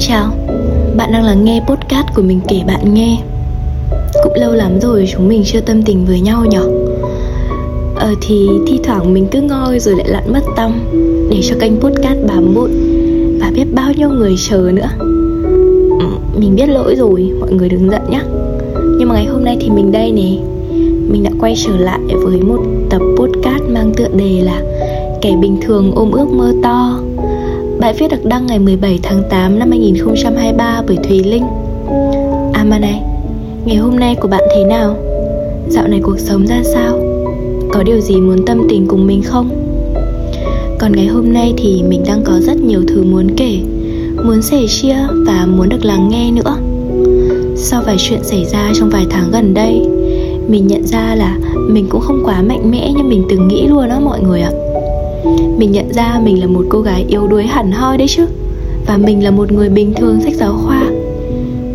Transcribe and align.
chào, 0.00 0.32
bạn 0.96 1.12
đang 1.12 1.24
lắng 1.24 1.44
nghe 1.44 1.60
podcast 1.68 2.06
của 2.14 2.22
mình 2.22 2.40
kể 2.48 2.62
bạn 2.66 2.94
nghe. 2.94 3.18
Cũng 4.24 4.34
lâu 4.34 4.52
lắm 4.52 4.80
rồi 4.80 5.08
chúng 5.12 5.28
mình 5.28 5.42
chưa 5.44 5.60
tâm 5.60 5.82
tình 5.82 6.04
với 6.06 6.20
nhau 6.20 6.44
nhở 6.44 6.68
Ờ 7.96 8.14
thì 8.20 8.48
thi 8.66 8.80
thoảng 8.84 9.14
mình 9.14 9.26
cứ 9.30 9.40
ngồi 9.40 9.78
rồi 9.78 9.94
lại 9.96 10.08
lặn 10.08 10.32
mất 10.32 10.40
tâm 10.56 10.72
Để 11.30 11.40
cho 11.42 11.56
kênh 11.60 11.80
podcast 11.80 12.18
bám 12.28 12.54
bụi 12.54 12.70
Và 13.40 13.50
biết 13.54 13.64
bao 13.74 13.92
nhiêu 13.92 14.08
người 14.08 14.34
chờ 14.48 14.70
nữa. 14.74 14.88
Ừ, 16.00 16.06
mình 16.36 16.56
biết 16.56 16.68
lỗi 16.68 16.94
rồi, 16.94 17.32
mọi 17.40 17.52
người 17.52 17.68
đừng 17.68 17.90
giận 17.90 18.10
nhé 18.10 18.20
Nhưng 18.98 19.08
mà 19.08 19.14
ngày 19.14 19.26
hôm 19.26 19.44
nay 19.44 19.56
thì 19.60 19.70
mình 19.70 19.92
đây 19.92 20.12
nè. 20.12 20.30
Mình 21.12 21.22
đã 21.22 21.30
quay 21.40 21.54
trở 21.66 21.76
lại 21.76 22.00
với 22.24 22.40
một 22.40 22.60
tập 22.90 23.02
podcast 23.16 23.62
mang 23.68 23.92
tựa 23.96 24.08
đề 24.16 24.42
là 24.42 24.62
Kẻ 25.22 25.36
bình 25.42 25.56
thường 25.62 25.92
ôm 25.94 26.10
ước 26.10 26.28
mơ 26.28 26.52
to. 26.62 27.00
Bài 27.80 27.94
viết 27.98 28.08
được 28.10 28.24
đăng 28.24 28.46
ngày 28.46 28.58
17 28.58 29.00
tháng 29.02 29.22
8 29.30 29.58
năm 29.58 29.70
2023 29.70 30.82
bởi 30.86 30.96
Thùy 30.96 31.22
Linh 31.24 31.44
À 32.52 32.64
mà 32.64 32.78
này, 32.78 33.02
ngày 33.64 33.76
hôm 33.76 33.96
nay 33.96 34.16
của 34.20 34.28
bạn 34.28 34.42
thế 34.54 34.64
nào? 34.64 34.96
Dạo 35.68 35.88
này 35.88 36.00
cuộc 36.02 36.18
sống 36.18 36.46
ra 36.46 36.62
sao? 36.74 37.00
Có 37.72 37.82
điều 37.82 38.00
gì 38.00 38.16
muốn 38.16 38.46
tâm 38.46 38.66
tình 38.68 38.86
cùng 38.88 39.06
mình 39.06 39.22
không? 39.22 39.48
Còn 40.78 40.92
ngày 40.92 41.06
hôm 41.06 41.32
nay 41.32 41.54
thì 41.56 41.82
mình 41.88 42.02
đang 42.06 42.22
có 42.24 42.40
rất 42.40 42.56
nhiều 42.56 42.82
thứ 42.88 43.02
muốn 43.02 43.26
kể 43.36 43.58
Muốn 44.24 44.42
sẻ 44.42 44.58
chia 44.68 44.96
và 45.26 45.46
muốn 45.46 45.68
được 45.68 45.84
lắng 45.84 46.08
nghe 46.08 46.30
nữa 46.30 46.56
Sau 47.56 47.82
vài 47.86 47.96
chuyện 47.98 48.24
xảy 48.24 48.44
ra 48.44 48.70
trong 48.74 48.90
vài 48.90 49.06
tháng 49.10 49.30
gần 49.30 49.54
đây 49.54 49.80
Mình 50.48 50.66
nhận 50.66 50.86
ra 50.86 51.14
là 51.14 51.38
mình 51.68 51.86
cũng 51.88 52.00
không 52.00 52.22
quá 52.24 52.42
mạnh 52.42 52.70
mẽ 52.70 52.92
như 52.96 53.02
mình 53.02 53.22
từng 53.30 53.48
nghĩ 53.48 53.66
luôn 53.66 53.88
đó 53.88 54.00
mọi 54.00 54.20
người 54.20 54.40
ạ 54.40 54.50
mình 55.58 55.72
nhận 55.72 55.92
ra 55.92 56.20
mình 56.24 56.40
là 56.40 56.46
một 56.46 56.64
cô 56.68 56.80
gái 56.80 57.04
yếu 57.08 57.26
đuối 57.26 57.44
hẳn 57.44 57.72
hoi 57.72 57.98
đấy 57.98 58.08
chứ. 58.08 58.26
Và 58.86 58.96
mình 58.96 59.24
là 59.24 59.30
một 59.30 59.52
người 59.52 59.68
bình 59.68 59.94
thường 59.94 60.20
sách 60.20 60.34
giáo 60.34 60.52
khoa. 60.64 60.90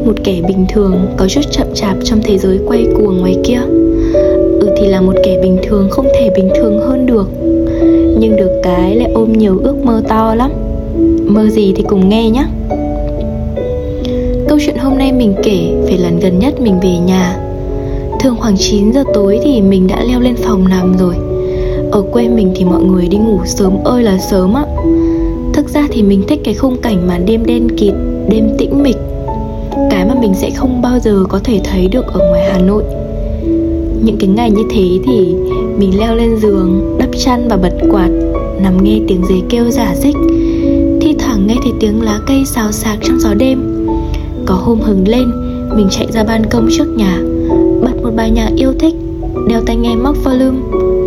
Một 0.05 0.13
kẻ 0.23 0.41
bình 0.48 0.66
thường 0.70 1.08
có 1.17 1.28
chút 1.28 1.42
chậm 1.52 1.67
chạp 1.73 1.97
trong 2.03 2.22
thế 2.23 2.38
giới 2.38 2.59
quay 2.67 2.88
cuồng 2.97 3.17
ngoài 3.17 3.36
kia. 3.44 3.59
Ừ 4.59 4.70
thì 4.78 4.88
là 4.88 5.02
một 5.02 5.14
kẻ 5.23 5.39
bình 5.42 5.58
thường 5.64 5.89
không 5.89 6.08
thể 6.20 6.30
bình 6.36 6.50
thường 6.55 6.80
hơn 6.80 7.05
được. 7.05 7.30
Nhưng 8.20 8.36
được 8.36 8.59
cái 8.64 8.95
lại 8.95 9.11
ôm 9.14 9.33
nhiều 9.33 9.59
ước 9.64 9.86
mơ 9.86 10.03
to 10.08 10.36
lắm. 10.36 10.52
Mơ 11.25 11.48
gì 11.50 11.73
thì 11.75 11.83
cùng 11.88 12.09
nghe 12.09 12.30
nhé 12.30 12.45
Câu 14.48 14.58
chuyện 14.66 14.77
hôm 14.77 14.98
nay 14.98 15.11
mình 15.11 15.36
kể 15.44 15.75
về 15.88 15.98
lần 15.98 16.20
gần 16.20 16.39
nhất 16.39 16.61
mình 16.61 16.80
về 16.80 16.98
nhà. 16.98 17.38
Thường 18.20 18.36
khoảng 18.39 18.58
9 18.58 18.92
giờ 18.94 19.03
tối 19.14 19.39
thì 19.44 19.61
mình 19.61 19.88
đã 19.88 20.03
leo 20.03 20.20
lên 20.20 20.36
phòng 20.36 20.70
nằm 20.70 20.98
rồi 20.98 21.16
ở 21.96 22.02
quê 22.12 22.30
mình 22.30 22.52
thì 22.56 22.66
mọi 22.66 22.84
người 22.84 23.08
đi 23.08 23.18
ngủ 23.18 23.40
sớm 23.46 23.84
ơi 23.84 24.04
là 24.04 24.18
sớm 24.18 24.54
á. 24.54 24.66
Thực 25.54 25.70
ra 25.70 25.88
thì 25.92 26.04
mình 26.04 26.24
thích 26.28 26.40
cái 26.44 26.54
khung 26.54 26.78
cảnh 26.82 27.08
mà 27.08 27.18
đêm 27.18 27.46
đen 27.46 27.68
kịt, 27.78 27.94
đêm 28.30 28.50
tĩnh 28.58 28.84
mịch. 28.84 28.98
Cái 29.90 30.06
mà 30.06 30.16
mình 30.22 30.34
sẽ 30.34 30.50
không 30.50 30.82
bao 30.82 31.00
giờ 31.00 31.23
có 31.30 31.40
thể 31.44 31.62
thấy 31.64 31.88
được 31.88 32.06
ở 32.08 32.20
ngoài 32.30 32.50
Hà 32.52 32.60
Nội. 32.60 32.84
Những 34.04 34.18
cái 34.20 34.30
ngày 34.30 34.52
như 34.52 34.64
thế 34.72 34.84
thì 35.06 35.36
mình 35.78 36.00
leo 36.00 36.16
lên 36.16 36.38
giường, 36.40 36.98
đắp 37.00 37.10
chăn 37.26 37.48
và 37.48 37.58
bật 37.58 37.73
quạt 37.92 38.10
Nằm 38.62 38.84
nghe 38.84 39.00
tiếng 39.08 39.22
dế 39.30 39.36
kêu 39.50 39.70
giả 39.70 39.96
dích. 39.96 40.16
Thi 41.02 41.16
thoảng 41.20 41.48
nghe 41.48 41.56
thấy 41.64 41.73
tiếng 41.80 42.02
lá 42.02 42.20
cây 42.28 42.46
xào 42.46 42.72
xạc 42.72 42.98
trong 43.04 43.20
gió 43.20 43.34
đêm. 43.34 43.88
Có 44.46 44.56
hôm 44.56 44.80
hứng 44.80 45.08
lên, 45.08 45.32
mình 45.76 45.88
chạy 45.92 46.08
ra 46.12 46.23
ban 46.23 46.46
công 46.50 46.68
trước 46.78 46.88
nhà 46.98 47.20
Bật 47.82 48.04
một 48.04 48.12
bài 48.16 48.32
nhạc 48.32 48.50
yêu 48.56 48.73
thích 48.80 48.94
Đeo 49.50 49.62
tai 49.66 49.76
nghe 49.76 49.96
móc 49.96 50.16
volume 50.23 50.58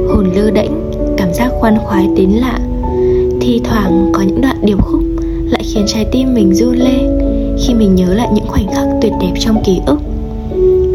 hồn 0.08 0.30
lơ 0.34 0.50
đễnh, 0.50 0.70
cảm 1.16 1.34
giác 1.34 1.50
khoan 1.60 1.78
khoái 1.78 2.08
đến 2.16 2.30
lạ. 2.30 2.58
Thi 3.40 3.60
thoảng 3.64 4.10
có 4.12 4.22
những 4.22 4.40
đoạn 4.40 4.56
điệp 4.62 4.82
khúc 4.82 5.02
lại 5.50 5.62
khiến 5.64 5.84
trái 5.86 6.06
tim 6.12 6.34
mình 6.34 6.54
run 6.54 6.76
lên, 6.76 7.18
khi 7.58 7.74
mình 7.74 7.94
nhớ 7.94 8.14
lại 8.14 8.28
những 8.34 8.46
khoảnh 8.48 8.66
khắc 8.74 8.86
tuyệt 9.02 9.12
đẹp 9.20 9.32
trong 9.40 9.62
ký 9.64 9.80
ức. 9.86 9.98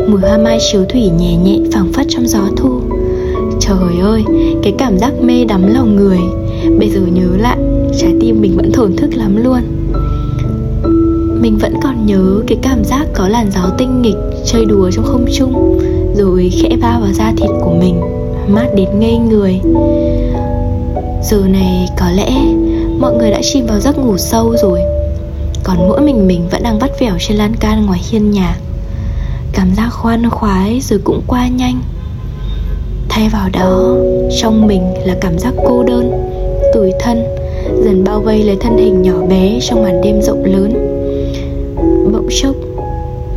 Mùi 0.08 0.22
hoa 0.22 0.38
mai 0.38 0.58
chiếu 0.72 0.86
thủy 0.90 1.10
nhẹ 1.20 1.36
nhẹ 1.36 1.60
phảng 1.74 1.94
phất 1.94 2.06
trong 2.10 2.28
gió 2.28 2.42
thu. 2.58 2.82
Trời 3.60 4.00
ơi, 4.02 4.24
cái 4.64 4.74
cảm 4.78 4.98
giác 4.98 5.14
mê 5.22 5.46
đắm 5.46 5.74
lòng 5.74 5.96
người. 5.96 6.20
Bây 6.80 6.90
giờ 6.90 7.00
nhớ 7.14 7.28
lại, 7.38 7.58
trái 7.98 8.14
tim 8.22 8.42
mình 8.42 8.58
vẫn 8.58 8.72
thổn 8.72 8.96
thức 8.96 9.10
lắm 9.16 9.44
luôn. 9.44 9.60
Mình 11.42 11.58
vẫn 11.58 11.74
còn 11.84 12.06
nhớ 12.06 12.42
cái 12.48 12.58
cảm 12.62 12.84
giác 12.84 13.06
có 13.14 13.28
làn 13.28 13.52
gió 13.52 13.70
tinh 13.78 14.02
nghịch, 14.02 14.18
chơi 14.46 14.66
đùa 14.66 14.92
trong 14.92 15.06
không 15.06 15.26
trung, 15.34 15.80
rồi 16.16 16.52
khẽ 16.62 16.78
va 16.82 17.00
vào 17.02 17.12
da 17.14 17.34
thịt 17.38 17.50
của 17.62 17.76
mình 17.80 17.96
mát 18.48 18.68
đến 18.76 19.00
ngây 19.00 19.18
người. 19.18 19.60
Giờ 21.24 21.38
này 21.50 21.88
có 22.00 22.06
lẽ 22.16 22.32
mọi 23.00 23.14
người 23.14 23.32
đã 23.32 23.40
chìm 23.42 23.66
vào 23.66 23.80
giấc 23.80 23.98
ngủ 23.98 24.18
sâu 24.18 24.56
rồi. 24.62 24.80
Còn 25.64 25.78
mỗi 25.78 26.02
mình 26.02 26.28
mình 26.28 26.48
vẫn 26.52 26.64
đang 26.64 26.80
vắt 26.80 27.00
vẻo 27.00 27.14
trên 27.20 27.38
lan 27.38 27.56
can 27.60 27.86
ngoài 27.86 28.00
hiên 28.10 28.32
nhà. 28.32 28.58
Cảm 29.54 29.76
giác 29.76 29.90
khoan 29.90 30.30
khoái 30.30 30.80
rồi 30.82 31.00
cũng 31.04 31.22
qua 31.28 31.48
nhanh. 31.48 31.82
Thay 33.10 33.30
vào 33.30 33.50
đó, 33.54 33.96
trong 34.42 34.68
mình 34.68 34.82
là 35.06 35.16
cảm 35.22 35.40
giác 35.40 35.54
cô 35.68 35.84
đơn, 35.84 36.12
tủi 36.74 36.92
thân, 37.00 37.24
dần 37.84 38.04
bao 38.04 38.22
vây 38.22 38.44
lấy 38.44 38.56
thân 38.56 38.78
hình 38.78 39.02
nhỏ 39.02 39.26
bé 39.30 39.60
trong 39.62 39.84
màn 39.84 40.02
đêm 40.02 40.22
rộng 40.22 40.46
lớn. 40.46 40.74
Bỗng 42.14 42.28
chốc, 42.42 42.56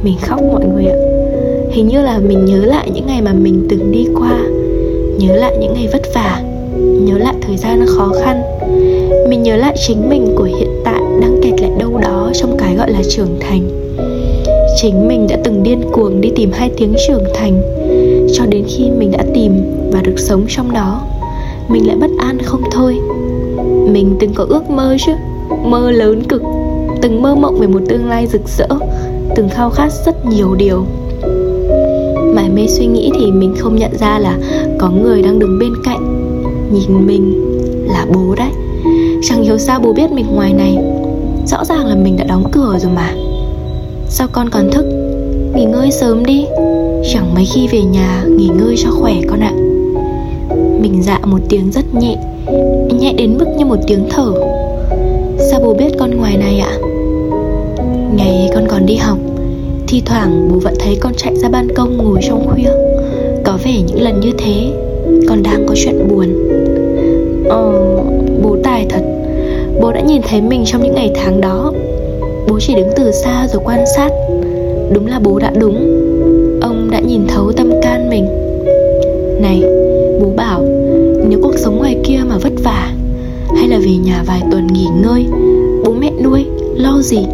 mình 0.03 0.19
khóc 0.22 0.43
mọi 0.43 0.65
người 0.65 0.87
ạ. 0.87 0.97
Hình 1.71 1.89
như 1.89 2.03
là 2.03 2.19
mình 2.19 2.45
nhớ 2.45 2.59
lại 2.59 2.91
những 2.91 3.06
ngày 3.06 3.22
mà 3.22 3.33
mình 3.33 3.66
từng 3.71 3.93
đi 3.93 4.06
qua 4.15 4.41
nhớ 5.19 5.37
lại 5.37 5.56
những 5.60 5.75
ngày 5.75 5.88
vất 5.93 6.03
vả, 6.15 6.43
nhớ 6.78 7.19
lại 7.19 7.34
thời 7.41 7.56
gian 7.56 7.87
khó 7.87 8.12
khăn. 8.22 8.43
Mình 9.28 9.43
nhớ 9.43 9.56
lại 9.56 9.77
chính 9.87 10.09
mình 10.09 10.34
của 10.37 10.44
hiện 10.44 10.69
tại 10.84 11.00
đang 11.21 11.41
kẹt 11.43 11.60
lại 11.60 11.71
đâu 11.78 11.99
đó 12.03 12.31
trong 12.34 12.56
cái 12.59 12.75
gọi 12.75 12.91
là 12.91 13.00
trưởng 13.10 13.38
thành. 13.41 13.69
Chính 14.82 15.09
mình 15.09 15.27
đã 15.28 15.37
từng 15.44 15.62
điên 15.62 15.81
cuồng 15.93 16.21
đi 16.21 16.32
tìm 16.37 16.50
hai 16.53 16.71
tiếng 16.77 16.94
trưởng 17.09 17.25
thành, 17.34 17.62
cho 18.32 18.47
đến 18.47 18.65
khi 18.69 18.91
mình 18.91 19.10
đã 19.10 19.25
tìm 19.34 19.53
và 19.93 20.00
được 20.00 20.19
sống 20.19 20.44
trong 20.49 20.72
đó, 20.72 21.03
mình 21.69 21.87
lại 21.87 21.97
bất 21.97 22.10
an 22.19 22.38
không 22.43 22.62
thôi. 22.72 22.97
Mình 23.88 24.16
từng 24.21 24.34
có 24.34 24.47
ước 24.48 24.71
mơ 24.71 24.97
chứ, 25.06 25.12
mơ 25.65 25.91
lớn 25.91 26.22
cực, 26.28 26.43
từng 27.03 27.22
mơ 27.22 27.34
mộng 27.34 27.59
về 27.59 27.66
một 27.66 27.81
tương 27.88 28.09
lai 28.09 28.27
rực 28.27 28.48
rỡ, 28.59 28.69
từng 29.37 29.48
khao 29.48 29.71
khát 29.71 29.93
rất 30.06 30.27
nhiều 30.27 30.54
điều. 30.54 30.87
Mải 32.34 32.48
mê 32.48 32.66
suy 32.69 32.87
nghĩ 32.87 33.10
thì 33.21 33.31
mình 33.31 33.54
không 33.59 33.77
nhận 33.77 33.98
ra 33.98 34.19
là 34.19 34.38
có 34.78 34.91
người 34.91 35.22
đang 35.22 35.38
đứng 35.38 35.59
bên 35.59 35.72
cạnh, 35.84 36.32
nhìn 36.72 37.06
mình 37.06 37.32
là 37.87 38.06
bố 38.14 38.34
đấy. 38.37 38.50
Chẳng 39.22 39.42
hiểu 39.42 39.59
sao 39.59 39.81
bố 39.81 39.92
biết 39.92 40.12
mình 40.12 40.26
ngoài 40.34 40.53
này. 40.53 40.78
Rõ 41.47 41.64
ràng 41.64 41.87
là 41.87 41.94
mình 41.94 42.16
đã 42.16 42.25
đóng 42.25 42.44
cửa 42.53 42.78
rồi 42.81 42.92
mà. 42.94 43.15
Sao 44.09 44.28
con 44.32 44.50
còn 44.50 44.70
thức? 44.70 44.84
Nghỉ 45.54 45.65
ngơi 45.65 45.91
sớm 45.91 46.25
đi. 46.25 46.47
Chẳng 47.12 47.34
mấy 47.34 47.44
khi 47.44 47.69
về 47.69 47.82
nhà, 47.82 48.25
nghỉ 48.28 48.48
ngơi 48.59 48.75
cho 48.78 48.91
khỏe 48.91 49.15
con 49.28 49.41
ạ. 49.41 49.53
Mình 50.81 51.03
dạ 51.03 51.20
một 51.25 51.41
tiếng 51.48 51.70
rất 51.72 51.94
nhẹ 51.94 52.16
nhẹ 52.98 53.12
đến 53.12 53.38
mức 53.38 53.47
như 53.59 53.65
một 53.65 53.78
tiếng 53.86 54.06
thở. 54.10 54.32
Sao 55.50 55.60
bố 55.65 55.75
biết 55.75 55.92
con 55.98 56.16
ngoài 56.16 56.36
này 56.36 56.59
ạ? 56.59 56.78
Ngày 58.16 58.50
con 58.54 58.66
còn 58.69 58.86
đi 58.86 58.97
học, 58.97 59.19
thi 59.86 60.03
thoảng 60.06 60.48
bố 60.53 60.59
vẫn 60.59 60.75
thấy 60.78 60.97
con 61.00 61.12
chạy 61.16 61.36
ra 61.36 61.48
ban 61.48 61.75
công 61.75 61.97
ngồi 61.97 62.20
trong 62.28 62.48
khuya 62.48 62.85
có 63.47 63.59
vẻ 63.65 63.83
những 63.87 64.03
lần 64.03 64.21
như 64.21 64.33
thế 64.39 64.73
Con 65.29 65.43
đang 65.43 65.67
có 65.67 65.75
chuyện 65.77 66.09
buồn. 66.09 66.27
Ờ, 67.49 67.73
bố 68.43 68.57
tài 68.62 68.87
thật. 68.89 69.03
Bố 69.81 69.93
đã 69.93 70.01
nhìn 70.01 70.23
thấy 70.29 70.41
mình 70.41 70.65
trong 70.67 70.83
những 70.83 70.95
ngày 70.95 71.11
tháng 71.15 71.41
đó. 71.41 71.73
Bố 72.49 72.59
chỉ 72.61 72.75
đứng 72.75 72.89
từ 72.97 73.11
xa 73.12 73.49
rồi 73.53 73.62
quan 73.65 73.84
sát. 73.97 74.11
Đúng 74.93 75.07
là 75.07 75.21
bố 75.25 75.39
đã 75.39 75.53
đúng. 75.61 75.77
Ông 76.62 76.89
đã 76.91 77.01
nhìn 77.01 77.27
thấu 77.29 77.53
tâm 77.53 77.71
can 77.83 78.11
mình. 78.11 78.27
Này, 79.41 79.63
bố 80.21 80.33
bảo 80.37 80.63
Nếu 81.28 81.39
cuộc 81.43 81.59
sống 81.59 81.78
ngoài 81.78 81.97
kia 82.05 82.19
mà 82.28 82.39
vất 82.39 82.53
vả 82.65 82.93
Hay 83.57 83.69
là 83.69 83.78
về 83.78 83.97
nhà 84.05 84.23
vài 84.27 84.43
tuần 84.51 84.67
nghỉ 84.67 84.87
ngơi 85.03 85.27
Bố 85.84 85.93
mẹ 85.93 86.13
nuôi, 86.25 86.45
lo 86.77 86.99
gì? 87.03 87.27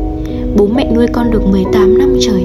Bố 0.57 0.67
mẹ 0.67 0.93
nuôi 0.95 1.07
con 1.13 1.31
được 1.31 1.47
18 1.47 1.99
năm 1.99 2.17
trời 2.21 2.45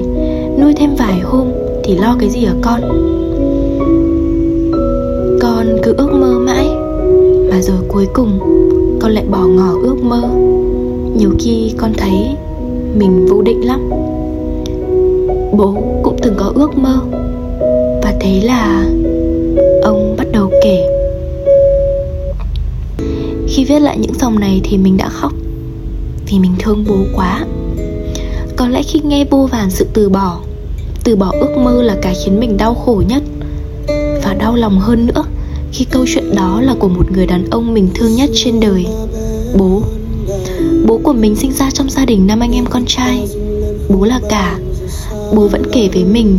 Nuôi 0.60 0.72
thêm 0.76 0.90
vài 0.98 1.20
hôm 1.22 1.46
Thì 1.84 1.96
lo 1.96 2.16
cái 2.20 2.30
gì 2.30 2.44
ở 2.44 2.54
con? 2.62 2.80
Con 5.58 5.78
cứ 5.82 5.94
ước 5.98 6.12
mơ 6.12 6.38
mãi. 6.38 6.68
Mà 7.50 7.60
rồi 7.62 7.76
cuối 7.88 8.06
cùng, 8.12 8.38
Con 9.00 9.12
lại 9.12 9.24
bỏ 9.30 9.46
ngỏ 9.46 9.72
ước 9.82 9.96
mơ. 10.02 10.22
Nhiều 11.16 11.30
khi 11.38 11.72
con 11.76 11.92
thấy 11.96 12.36
Mình 12.94 13.26
vô 13.26 13.42
định 13.42 13.66
lắm. 13.66 13.90
Bố 15.52 15.74
cũng 16.02 16.16
từng 16.22 16.34
có 16.36 16.52
ước 16.54 16.78
mơ. 16.78 16.98
Và 18.02 18.14
thế 18.20 18.40
là 18.44 18.84
Ông 19.82 20.14
bắt 20.16 20.26
đầu 20.32 20.50
kể. 20.62 20.86
Khi 23.48 23.64
viết 23.64 23.78
lại 23.78 23.98
những 23.98 24.14
dòng 24.14 24.40
này 24.40 24.60
thì 24.64 24.78
mình 24.78 24.96
đã 24.96 25.08
khóc. 25.08 25.32
Vì 26.26 26.38
mình 26.38 26.52
thương 26.58 26.84
bố 26.88 26.96
quá. 27.16 27.44
Có 28.56 28.68
lẽ 28.68 28.82
khi 28.82 29.00
nghe 29.04 29.24
vô 29.30 29.48
vàn 29.52 29.70
sự 29.70 29.86
từ 29.92 30.08
bỏ 30.08 30.38
Từ 31.04 31.16
bỏ 31.16 31.32
ước 31.40 31.56
mơ 31.56 31.82
là 31.82 31.96
cái 32.02 32.14
khiến 32.24 32.40
mình 32.40 32.56
đau 32.56 32.74
khổ 32.74 33.02
nhất 33.08 33.22
Và 34.24 34.34
đau 34.38 34.54
lòng 34.54 34.78
hơn 34.78 35.06
nữa 35.06 35.24
khi 35.72 35.84
câu 35.84 36.04
chuyện 36.08 36.34
đó 36.34 36.60
là 36.60 36.74
của 36.78 36.88
một 36.88 37.12
người 37.12 37.26
đàn 37.26 37.50
ông 37.50 37.74
mình 37.74 37.88
thương 37.94 38.14
nhất 38.14 38.30
trên 38.34 38.60
đời. 38.60 38.86
Bố. 39.58 39.82
Bố 40.86 41.00
của 41.02 41.12
mình 41.12 41.36
sinh 41.36 41.52
ra 41.52 41.70
trong 41.70 41.90
gia 41.90 42.04
đình 42.04 42.26
năm 42.26 42.40
anh 42.40 42.52
em 42.52 42.66
con 42.66 42.84
trai. 42.86 43.28
Bố 43.88 44.04
là 44.04 44.20
cả. 44.30 44.58
Bố 45.34 45.48
vẫn 45.48 45.62
kể 45.72 45.88
với 45.92 46.04
mình, 46.04 46.38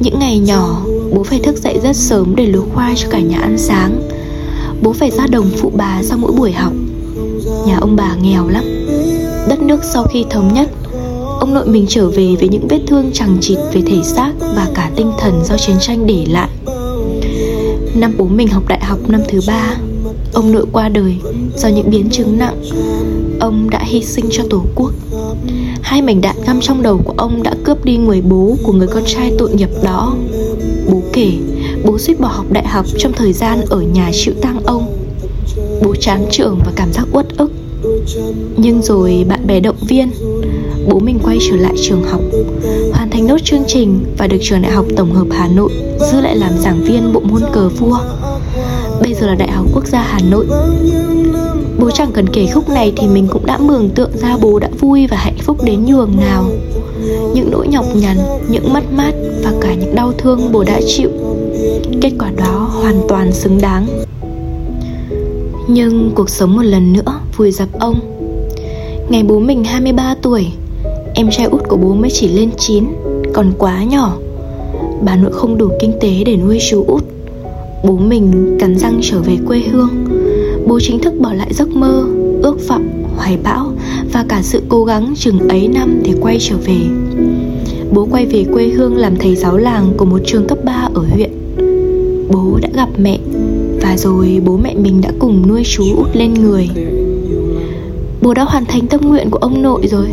Những 0.00 0.18
ngày 0.18 0.38
nhỏ, 0.38 0.82
Bố 1.14 1.22
phải 1.22 1.38
thức 1.38 1.56
dậy 1.56 1.78
rất 1.82 1.96
sớm 1.96 2.36
để 2.36 2.46
luộc 2.46 2.74
khoai 2.74 2.94
cho 2.96 3.08
cả 3.10 3.20
nhà 3.20 3.38
ăn 3.38 3.58
sáng. 3.58 4.08
Bố 4.82 4.92
phải 4.92 5.10
ra 5.10 5.26
đồng 5.26 5.50
phụ 5.56 5.72
bà 5.74 6.02
sau 6.02 6.18
mỗi 6.18 6.32
buổi 6.32 6.52
học. 6.52 6.72
Nhà 7.66 7.78
ông 7.80 7.96
bà 7.96 8.14
nghèo 8.22 8.48
lắm. 8.48 8.64
Đất 9.48 9.62
nước 9.62 9.80
sau 9.92 10.04
khi 10.04 10.24
thống 10.30 10.54
nhất, 10.54 10.68
Ông 11.40 11.54
nội 11.54 11.66
mình 11.66 11.86
trở 11.88 12.10
về 12.10 12.36
với 12.38 12.48
những 12.48 12.68
vết 12.68 12.80
thương 12.86 13.10
chằng 13.12 13.36
chịt 13.40 13.58
về 13.72 13.82
thể 13.86 14.02
xác 14.02 14.32
và 14.40 14.66
cả 14.74 14.90
tinh 14.96 15.12
thần 15.18 15.44
do 15.44 15.56
chiến 15.56 15.76
tranh 15.80 16.06
để 16.06 16.26
lại. 16.28 16.48
Năm 17.94 18.14
bố 18.18 18.24
mình 18.24 18.48
học 18.48 18.62
đại 18.68 18.84
học 18.84 18.98
năm 19.08 19.20
thứ 19.28 19.40
ba, 19.46 19.76
Ông 20.32 20.52
nội 20.52 20.66
qua 20.72 20.88
đời 20.88 21.16
do 21.56 21.68
những 21.68 21.90
biến 21.90 22.10
chứng 22.10 22.38
nặng. 22.38 22.62
Ông 23.40 23.70
đã 23.70 23.82
hy 23.84 24.02
sinh 24.02 24.24
cho 24.30 24.44
tổ 24.50 24.64
quốc. 24.74 24.92
Hai 25.82 26.02
mảnh 26.02 26.20
đạn 26.20 26.36
găm 26.46 26.60
trong 26.60 26.82
đầu 26.82 27.00
của 27.04 27.14
ông 27.16 27.42
đã 27.42 27.54
cướp 27.64 27.84
đi 27.84 27.96
người 27.96 28.20
bố 28.20 28.56
của 28.62 28.72
người 28.72 28.88
con 28.88 29.02
trai 29.06 29.32
tội 29.38 29.50
nghiệp 29.54 29.70
đó. 29.82 30.16
Bố 30.90 31.02
kể, 31.12 31.32
Bố 31.84 31.98
suýt 31.98 32.20
bỏ 32.20 32.28
học 32.28 32.46
đại 32.50 32.66
học 32.66 32.86
trong 32.98 33.12
thời 33.12 33.32
gian 33.32 33.60
ở 33.70 33.80
nhà 33.80 34.10
chịu 34.12 34.34
tang 34.42 34.60
ông. 34.64 34.96
Bố 35.82 35.94
chán 35.94 36.26
trường 36.30 36.58
và 36.66 36.72
cảm 36.76 36.92
giác 36.92 37.06
uất 37.12 37.26
ức. 37.36 37.52
Nhưng 38.56 38.82
rồi 38.82 39.26
bạn 39.28 39.46
bè 39.46 39.60
động 39.60 39.76
viên, 39.88 40.10
Bố 40.88 40.98
mình 40.98 41.18
quay 41.22 41.38
trở 41.50 41.56
lại 41.56 41.74
trường 41.82 42.02
học 42.04 42.20
thành 43.18 43.26
nốt 43.26 43.38
chương 43.44 43.64
trình 43.66 44.04
Và 44.18 44.26
được 44.26 44.36
trường 44.42 44.62
đại 44.62 44.72
học 44.72 44.86
tổng 44.96 45.14
hợp 45.14 45.26
Hà 45.30 45.48
Nội 45.48 45.70
Giữ 46.12 46.20
lại 46.20 46.36
làm 46.36 46.58
giảng 46.58 46.80
viên 46.80 47.12
bộ 47.12 47.20
môn 47.20 47.42
cờ 47.52 47.68
vua. 47.68 47.98
Bây 49.00 49.14
giờ 49.14 49.26
là 49.26 49.34
Đại 49.34 49.50
học 49.50 49.66
Quốc 49.74 49.86
gia 49.86 50.02
Hà 50.02 50.18
Nội. 50.30 50.46
Bố 51.78 51.90
chẳng 51.90 52.12
cần 52.12 52.28
kể 52.28 52.46
khúc 52.54 52.68
này 52.68 52.92
thì 52.96 53.06
mình 53.08 53.28
cũng 53.30 53.46
đã 53.46 53.58
mường 53.58 53.88
tượng 53.90 54.10
ra 54.14 54.36
bố 54.40 54.58
đã 54.58 54.68
vui 54.80 55.06
và 55.06 55.16
hạnh 55.16 55.36
phúc 55.42 55.64
đến 55.64 55.84
nhường 55.84 56.16
nào. 56.20 56.44
Những 57.34 57.50
nỗi 57.50 57.68
nhọc 57.68 57.84
nhằn, 57.94 58.16
những 58.48 58.72
mất 58.72 58.92
mát 58.92 59.12
và 59.44 59.52
cả 59.60 59.74
những 59.74 59.94
đau 59.94 60.12
thương 60.18 60.52
bố 60.52 60.64
đã 60.64 60.80
chịu. 60.86 61.10
Kết 62.00 62.10
quả 62.18 62.30
đó 62.36 62.70
hoàn 62.82 63.00
toàn 63.08 63.32
xứng 63.32 63.60
đáng. 63.60 63.86
Nhưng 65.68 66.10
cuộc 66.14 66.30
sống 66.30 66.56
một 66.56 66.62
lần 66.62 66.92
nữa 66.92 67.20
vùi 67.36 67.50
dập 67.50 67.68
ông. 67.78 68.00
Ngày 69.08 69.22
bố 69.22 69.38
mình 69.38 69.64
23 69.64 70.14
tuổi 70.22 70.46
Em 71.14 71.30
trai 71.30 71.46
út 71.46 71.68
của 71.68 71.76
bố 71.76 71.94
mới 71.94 72.10
chỉ 72.10 72.28
lên 72.28 72.50
9 72.58 72.84
còn 73.38 73.52
quá 73.58 73.84
nhỏ. 73.84 74.16
Bà 75.04 75.16
nội 75.16 75.32
không 75.32 75.58
đủ 75.58 75.68
kinh 75.80 75.92
tế 76.00 76.24
để 76.26 76.36
nuôi 76.36 76.58
chú 76.70 76.84
út. 76.86 77.04
Bố 77.84 77.96
mình 77.96 78.56
cắn 78.60 78.78
răng 78.78 78.98
trở 79.02 79.20
về 79.20 79.36
quê 79.46 79.58
hương. 79.58 79.88
Bố 80.66 80.80
chính 80.80 80.98
thức 80.98 81.14
bỏ 81.20 81.32
lại 81.32 81.54
giấc 81.54 81.68
mơ 81.68 82.04
Ước 82.42 82.68
vọng, 82.68 82.88
hoài 83.16 83.38
bão 83.42 83.72
Và 84.12 84.24
cả 84.28 84.42
sự 84.42 84.62
cố 84.68 84.84
gắng 84.84 85.14
chừng 85.16 85.48
ấy 85.48 85.68
năm 85.68 86.00
để 86.04 86.12
quay 86.20 86.36
trở 86.40 86.56
về. 86.56 86.76
Bố 87.92 88.08
quay 88.10 88.26
về 88.26 88.44
quê 88.52 88.68
hương 88.68 88.96
làm 88.96 89.16
thầy 89.16 89.36
giáo 89.36 89.56
làng 89.56 89.92
Của 89.96 90.04
một 90.04 90.20
trường 90.26 90.46
cấp 90.46 90.58
3 90.64 90.88
ở 90.94 91.04
huyện. 91.12 91.30
Bố 92.30 92.58
đã 92.62 92.68
gặp 92.74 92.88
mẹ 92.98 93.18
Và 93.80 93.96
rồi 93.96 94.40
bố 94.44 94.56
mẹ 94.56 94.74
mình 94.74 95.00
đã 95.00 95.12
cùng 95.18 95.48
nuôi 95.48 95.62
chú 95.64 95.84
út 95.96 96.16
lên 96.16 96.34
người. 96.34 96.68
Bố 98.22 98.34
đã 98.34 98.44
hoàn 98.44 98.64
thành 98.64 98.86
tâm 98.86 99.00
nguyện 99.00 99.30
của 99.30 99.38
ông 99.38 99.62
nội 99.62 99.86
rồi 99.86 100.06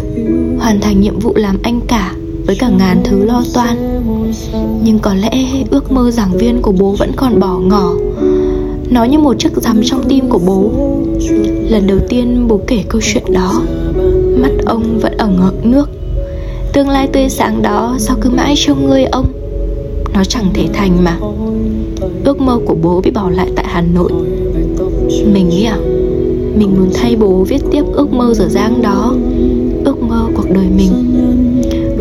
Hoàn 0.60 0.80
thành 0.82 1.02
nhiệm 1.02 1.20
vụ 1.20 1.34
làm 1.36 1.58
anh 1.64 1.80
cả. 1.88 2.16
Với 2.46 2.56
cả 2.56 2.70
ngàn 2.70 3.02
thứ 3.04 3.24
lo 3.26 3.44
toan. 3.54 4.02
Nhưng 4.84 5.00
có 5.00 5.14
lẽ 5.14 5.46
ước 5.70 5.92
mơ 5.92 6.12
giảng 6.12 6.38
viên 6.38 6.62
của 6.62 6.72
bố 6.72 6.92
vẫn 6.92 7.12
còn 7.16 7.40
bỏ 7.40 7.60
ngỏ. 7.60 7.94
Nó 8.90 9.04
như 9.04 9.20
một 9.20 9.40
chiếc 9.40 9.52
rắm 9.56 9.82
trong 9.84 10.04
tim 10.10 10.30
của 10.30 10.40
bố. 10.46 10.72
Lần 11.70 11.88
đầu 11.88 11.98
tiên 12.10 12.48
bố 12.48 12.60
kể 12.68 12.84
câu 12.90 13.02
chuyện 13.04 13.24
đó, 13.34 13.62
Mắt 14.38 14.52
ông 14.66 15.00
vẫn 15.00 15.18
ẩn 15.18 15.40
ngợn 15.40 15.72
nước. 15.72 15.90
Tương 16.74 16.90
lai 16.90 17.08
tươi 17.08 17.30
sáng 17.30 17.62
đó 17.62 17.96
sao 18.00 18.18
cứ 18.22 18.30
mãi 18.30 18.54
trông 18.58 18.90
ngươi 18.90 19.04
ông? 19.04 19.26
Nó 20.14 20.24
chẳng 20.24 20.46
thể 20.54 20.68
thành 20.74 21.04
mà. 21.04 21.18
Ước 22.24 22.42
mơ 22.42 22.60
của 22.66 22.76
bố 22.82 23.02
bị 23.02 23.12
bỏ 23.12 23.30
lại 23.30 23.52
tại 23.56 23.66
Hà 23.68 23.82
Nội. 23.82 24.12
Mình 25.34 25.50
nghĩ 25.50 25.64
à 25.64 25.78
mình 26.56 26.80
muốn 26.80 26.90
thay 26.94 27.16
bố 27.16 27.44
viết 27.44 27.62
tiếp 27.72 27.84
ước 27.94 28.14
mơ 28.14 28.34
dở 28.34 28.48
dang 28.48 28.82
đó, 28.82 29.16
Ước 29.86 30.02
mơ 30.02 30.28
cuộc 30.36 30.52
đời 30.52 30.68
mình. 30.78 30.92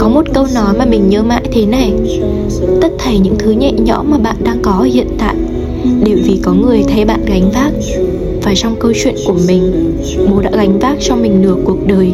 Có 0.05 0.11
một 0.11 0.25
câu 0.35 0.47
nói 0.55 0.75
mà 0.79 0.85
mình 0.85 1.09
nhớ 1.09 1.23
mãi 1.23 1.43
thế 1.53 1.67
này. 1.67 1.93
Tất 2.81 2.89
thảy 2.99 3.19
những 3.19 3.35
thứ 3.39 3.51
nhẹ 3.51 3.73
nhõm 3.73 4.11
mà 4.11 4.19
bạn 4.19 4.37
đang 4.45 4.59
có 4.63 4.73
ở 4.73 4.83
hiện 4.83 5.07
tại 5.19 5.35
Đều 6.05 6.19
vì 6.25 6.41
có 6.43 6.53
người 6.53 6.85
thay 6.89 7.05
bạn 7.05 7.21
gánh 7.27 7.51
vác. 7.51 7.73
Và 8.43 8.55
trong 8.57 8.77
câu 8.81 8.93
chuyện 8.95 9.15
của 9.27 9.35
mình 9.49 9.95
Bố 10.31 10.41
đã 10.41 10.51
gánh 10.55 10.79
vác 10.79 10.97
cho 11.01 11.17
mình 11.17 11.43
nửa 11.43 11.57
cuộc 11.65 11.87
đời. 11.87 12.13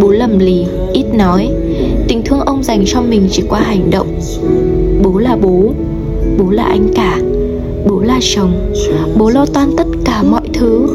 Bố 0.00 0.10
lầm 0.10 0.38
lì, 0.38 0.64
ít 0.92 1.04
nói. 1.14 1.50
Tình 2.08 2.22
thương 2.24 2.40
ông 2.40 2.62
dành 2.62 2.84
cho 2.86 3.02
mình 3.02 3.28
chỉ 3.30 3.42
qua 3.48 3.60
hành 3.60 3.90
động. 3.90 4.20
Bố 5.02 5.18
là 5.18 5.36
bố 5.36 5.72
Bố 6.38 6.50
là 6.50 6.64
anh 6.64 6.88
cả 6.94 7.18
Bố 7.88 8.00
là 8.00 8.18
chồng. 8.34 8.74
Bố 9.18 9.30
lo 9.30 9.46
toan 9.46 9.76
tất 9.76 9.86
cả 10.04 10.22
mọi 10.22 10.48
thứ 10.52 10.86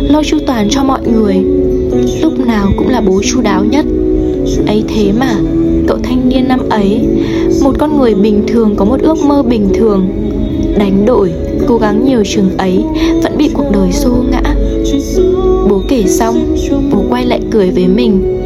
Lo 0.00 0.22
chu 0.22 0.38
toàn 0.46 0.68
cho 0.70 0.84
mọi 0.84 1.00
người. 1.06 1.36
Lúc 2.22 2.38
nào 2.46 2.68
cũng 2.76 2.88
là 2.88 3.00
bố 3.00 3.20
chu 3.24 3.40
đáo 3.40 3.64
nhất 3.64 3.84
ấy 4.66 4.84
thế 4.88 5.12
mà, 5.12 5.36
Cậu 5.86 5.98
thanh 6.02 6.28
niên 6.28 6.48
năm 6.48 6.60
ấy, 6.70 7.08
Một 7.62 7.74
con 7.78 7.98
người 7.98 8.14
bình 8.14 8.42
thường 8.46 8.76
có 8.76 8.84
một 8.84 9.00
ước 9.00 9.18
mơ 9.24 9.42
bình 9.42 9.68
thường. 9.74 10.08
Đánh 10.78 11.04
đổi, 11.06 11.32
Cố 11.66 11.78
gắng 11.78 12.04
nhiều 12.04 12.22
trường 12.26 12.56
ấy, 12.58 12.84
Vẫn 13.22 13.38
bị 13.38 13.50
cuộc 13.54 13.70
đời 13.72 13.92
xô 13.92 14.10
ngã. 14.30 14.42
Bố 15.70 15.82
kể 15.88 16.04
xong, 16.06 16.56
Bố 16.92 17.04
quay 17.10 17.26
lại 17.26 17.40
cười 17.50 17.70
với 17.70 17.86
mình. 17.88 18.42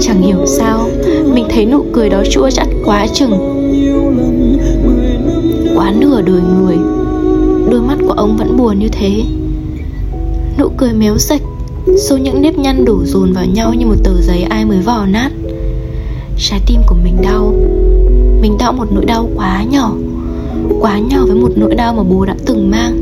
Chẳng 0.00 0.22
hiểu 0.22 0.46
sao, 0.46 0.88
Mình 1.34 1.44
thấy 1.48 1.66
nụ 1.66 1.84
cười 1.92 2.08
đó 2.08 2.22
chua 2.30 2.50
chát 2.50 2.68
quá 2.84 3.06
chừng. 3.06 3.32
Quá 5.76 5.92
nửa 5.98 6.22
đời 6.22 6.40
người, 6.60 6.76
Đôi 7.70 7.82
mắt 7.82 7.96
của 8.06 8.12
ông 8.12 8.36
vẫn 8.36 8.56
buồn 8.56 8.78
như 8.78 8.88
thế. 8.92 9.22
Nụ 10.58 10.68
cười 10.76 10.92
méo 10.92 11.18
sạch 11.18 11.40
Số 11.96 12.16
những 12.16 12.42
nếp 12.42 12.58
nhăn 12.58 12.84
đổ 12.84 13.04
dồn 13.04 13.32
vào 13.32 13.46
nhau 13.46 13.74
như 13.74 13.86
một 13.86 13.94
tờ 14.04 14.20
giấy 14.20 14.42
ai 14.42 14.64
mới 14.64 14.78
vò 14.78 15.06
nát. 15.06 15.30
Trái 16.38 16.60
tim 16.66 16.80
của 16.86 16.96
mình 17.04 17.16
đau. 17.22 17.54
Mình 18.42 18.56
đau 18.58 18.72
một 18.72 18.92
nỗi 18.92 19.04
đau 19.04 19.28
quá 19.34 19.64
nhỏ. 19.70 19.94
Quá 20.80 20.98
nhỏ 20.98 21.24
với 21.26 21.36
một 21.36 21.52
nỗi 21.56 21.74
đau 21.74 21.94
mà 21.94 22.02
bố 22.02 22.24
đã 22.24 22.36
từng 22.46 22.70
mang. 22.70 22.98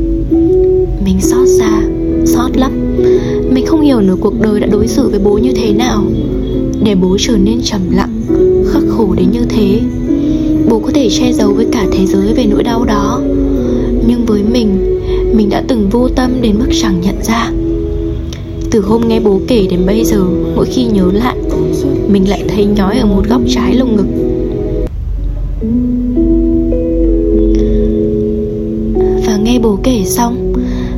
Mình 1.05 1.21
xót 1.21 1.47
xa, 1.59 1.81
Xót 2.25 2.57
lắm 2.57 2.71
Mình 3.51 3.65
không 3.65 3.81
hiểu 3.81 4.01
nửa 4.01 4.15
cuộc 4.21 4.41
đời 4.41 4.59
đã 4.59 4.67
đối 4.67 4.87
xử 4.87 5.09
với 5.09 5.19
bố 5.19 5.37
như 5.37 5.51
thế 5.55 5.73
nào. 5.73 6.03
Để 6.83 6.95
bố 6.95 7.17
trở 7.19 7.37
nên 7.37 7.61
trầm 7.63 7.81
lặng, 7.91 8.21
Khắc 8.73 8.83
khổ 8.89 9.13
đến 9.17 9.31
như 9.31 9.45
thế. 9.49 9.79
Bố 10.69 10.79
có 10.79 10.91
thể 10.93 11.09
che 11.09 11.33
giấu 11.33 11.53
với 11.53 11.65
cả 11.71 11.85
thế 11.91 12.05
giới 12.05 12.33
về 12.33 12.45
nỗi 12.45 12.63
đau 12.63 12.85
đó. 12.85 13.21
Nhưng 14.07 14.25
với 14.25 14.43
mình 14.43 14.99
Mình 15.35 15.49
đã 15.49 15.63
từng 15.67 15.89
vô 15.89 16.09
tâm 16.15 16.31
đến 16.41 16.55
mức 16.59 16.69
chẳng 16.81 17.01
nhận 17.01 17.15
ra. 17.23 17.51
Từ 18.71 18.81
hôm 18.81 19.07
nghe 19.07 19.19
bố 19.19 19.39
kể 19.47 19.67
đến 19.69 19.85
bây 19.85 20.05
giờ, 20.05 20.23
Mỗi 20.55 20.65
khi 20.65 20.83
nhớ 20.83 21.11
lại, 21.13 21.35
Mình 22.07 22.29
lại 22.29 22.43
thấy 22.47 22.65
nhói 22.65 22.97
ở 22.97 23.05
một 23.05 23.23
góc 23.29 23.41
trái 23.47 23.75
lồng 23.75 23.95
ngực. 23.95 24.05
Và 29.25 29.37
nghe 29.37 29.59
bố 29.59 29.79
kể 29.83 30.03
xong, 30.05 30.53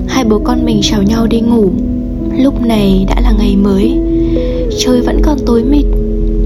Hai 0.08 0.26
bố 0.26 0.40
con 0.44 0.66
mình 0.66 0.80
chào 0.84 1.04
nhau 1.04 1.28
đi 1.28 1.40
ngủ. 1.40 1.70
Lúc 2.38 2.66
này 2.66 3.06
đã 3.10 3.22
là 3.22 3.34
ngày 3.38 3.56
mới, 3.56 3.98
Trời 4.80 5.02
vẫn 5.02 5.20
còn 5.24 5.38
tối 5.46 5.64
mịt, 5.64 5.86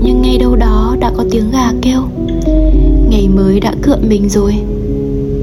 Nhưng 0.04 0.22
ngay 0.22 0.38
đâu 0.38 0.56
đó 0.56 0.96
đã 1.00 1.12
có 1.18 1.26
tiếng 1.32 1.52
gà 1.52 1.74
kêu. 1.82 2.02
Ngày 3.10 3.30
mới 3.36 3.60
đã 3.60 3.74
cựa 3.82 3.98
mình 4.10 4.30
rồi, 4.30 4.56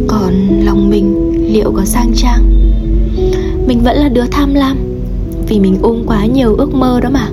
Còn 0.06 0.32
lòng 0.64 0.90
mình 0.90 1.32
liệu 1.52 1.72
có 1.76 1.84
sang 1.84 2.12
trang? 2.14 2.42
Mình 3.66 3.80
vẫn 3.84 3.96
là 3.96 4.08
đứa 4.08 4.24
tham 4.30 4.54
lam. 4.54 4.93
Vì 5.48 5.60
mình 5.60 5.78
ôm 5.82 6.02
quá 6.06 6.26
nhiều 6.26 6.54
ước 6.54 6.74
mơ 6.74 7.00
đó 7.00 7.10
mà. 7.10 7.28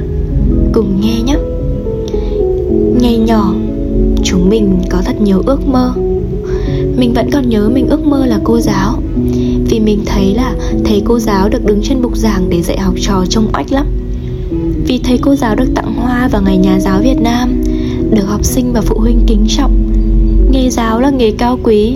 Cùng 0.73 1.01
nghe 1.01 1.21
nhé. 1.21 1.35
Ngày 3.01 3.17
nhỏ, 3.17 3.53
Chúng 4.23 4.49
mình 4.49 4.79
có 4.89 5.01
thật 5.05 5.21
nhiều 5.21 5.43
ước 5.45 5.67
mơ. 5.67 5.93
Mình 6.97 7.13
vẫn 7.13 7.29
còn 7.31 7.49
nhớ 7.49 7.69
mình 7.73 7.87
ước 7.89 8.05
mơ 8.05 8.25
là 8.25 8.39
cô 8.43 8.59
giáo, 8.59 9.01
Vì 9.69 9.79
mình 9.79 10.03
thấy 10.05 10.33
là 10.33 10.55
thầy 10.85 11.01
cô 11.05 11.19
giáo 11.19 11.49
được 11.49 11.65
đứng 11.65 11.81
trên 11.83 12.01
bục 12.01 12.17
giảng 12.17 12.49
để 12.49 12.61
dạy 12.61 12.79
học 12.79 12.93
trò 13.01 13.25
trông 13.29 13.47
oách 13.53 13.71
lắm. 13.71 13.85
Vì 14.87 14.99
thầy 15.03 15.17
cô 15.17 15.35
giáo 15.35 15.55
được 15.55 15.67
tặng 15.75 15.93
hoa 15.95 16.27
vào 16.27 16.41
ngày 16.41 16.57
nhà 16.57 16.79
giáo 16.79 16.99
Việt 17.01 17.21
Nam, 17.21 17.63
Được 18.11 18.25
học 18.27 18.45
sinh 18.45 18.73
và 18.73 18.81
phụ 18.81 18.99
huynh 18.99 19.19
kính 19.27 19.45
trọng. 19.47 19.91
Nghề 20.51 20.69
giáo 20.69 20.99
là 20.99 21.09
nghề 21.09 21.31
cao 21.31 21.59
quý, 21.63 21.95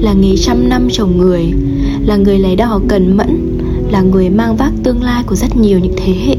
Là 0.00 0.12
nghề 0.12 0.36
trăm 0.36 0.68
năm 0.68 0.88
trồng 0.92 1.18
người, 1.18 1.52
Là 2.06 2.16
người 2.16 2.38
lấy 2.38 2.56
đỏ 2.56 2.80
cần 2.88 3.16
mẫn 3.16 3.45
là 3.96 4.02
người 4.02 4.30
mang 4.30 4.56
vác 4.56 4.72
tương 4.82 5.02
lai 5.02 5.22
của 5.26 5.34
rất 5.34 5.56
nhiều 5.56 5.78
những 5.78 5.94
thế 5.96 6.12
hệ. 6.26 6.36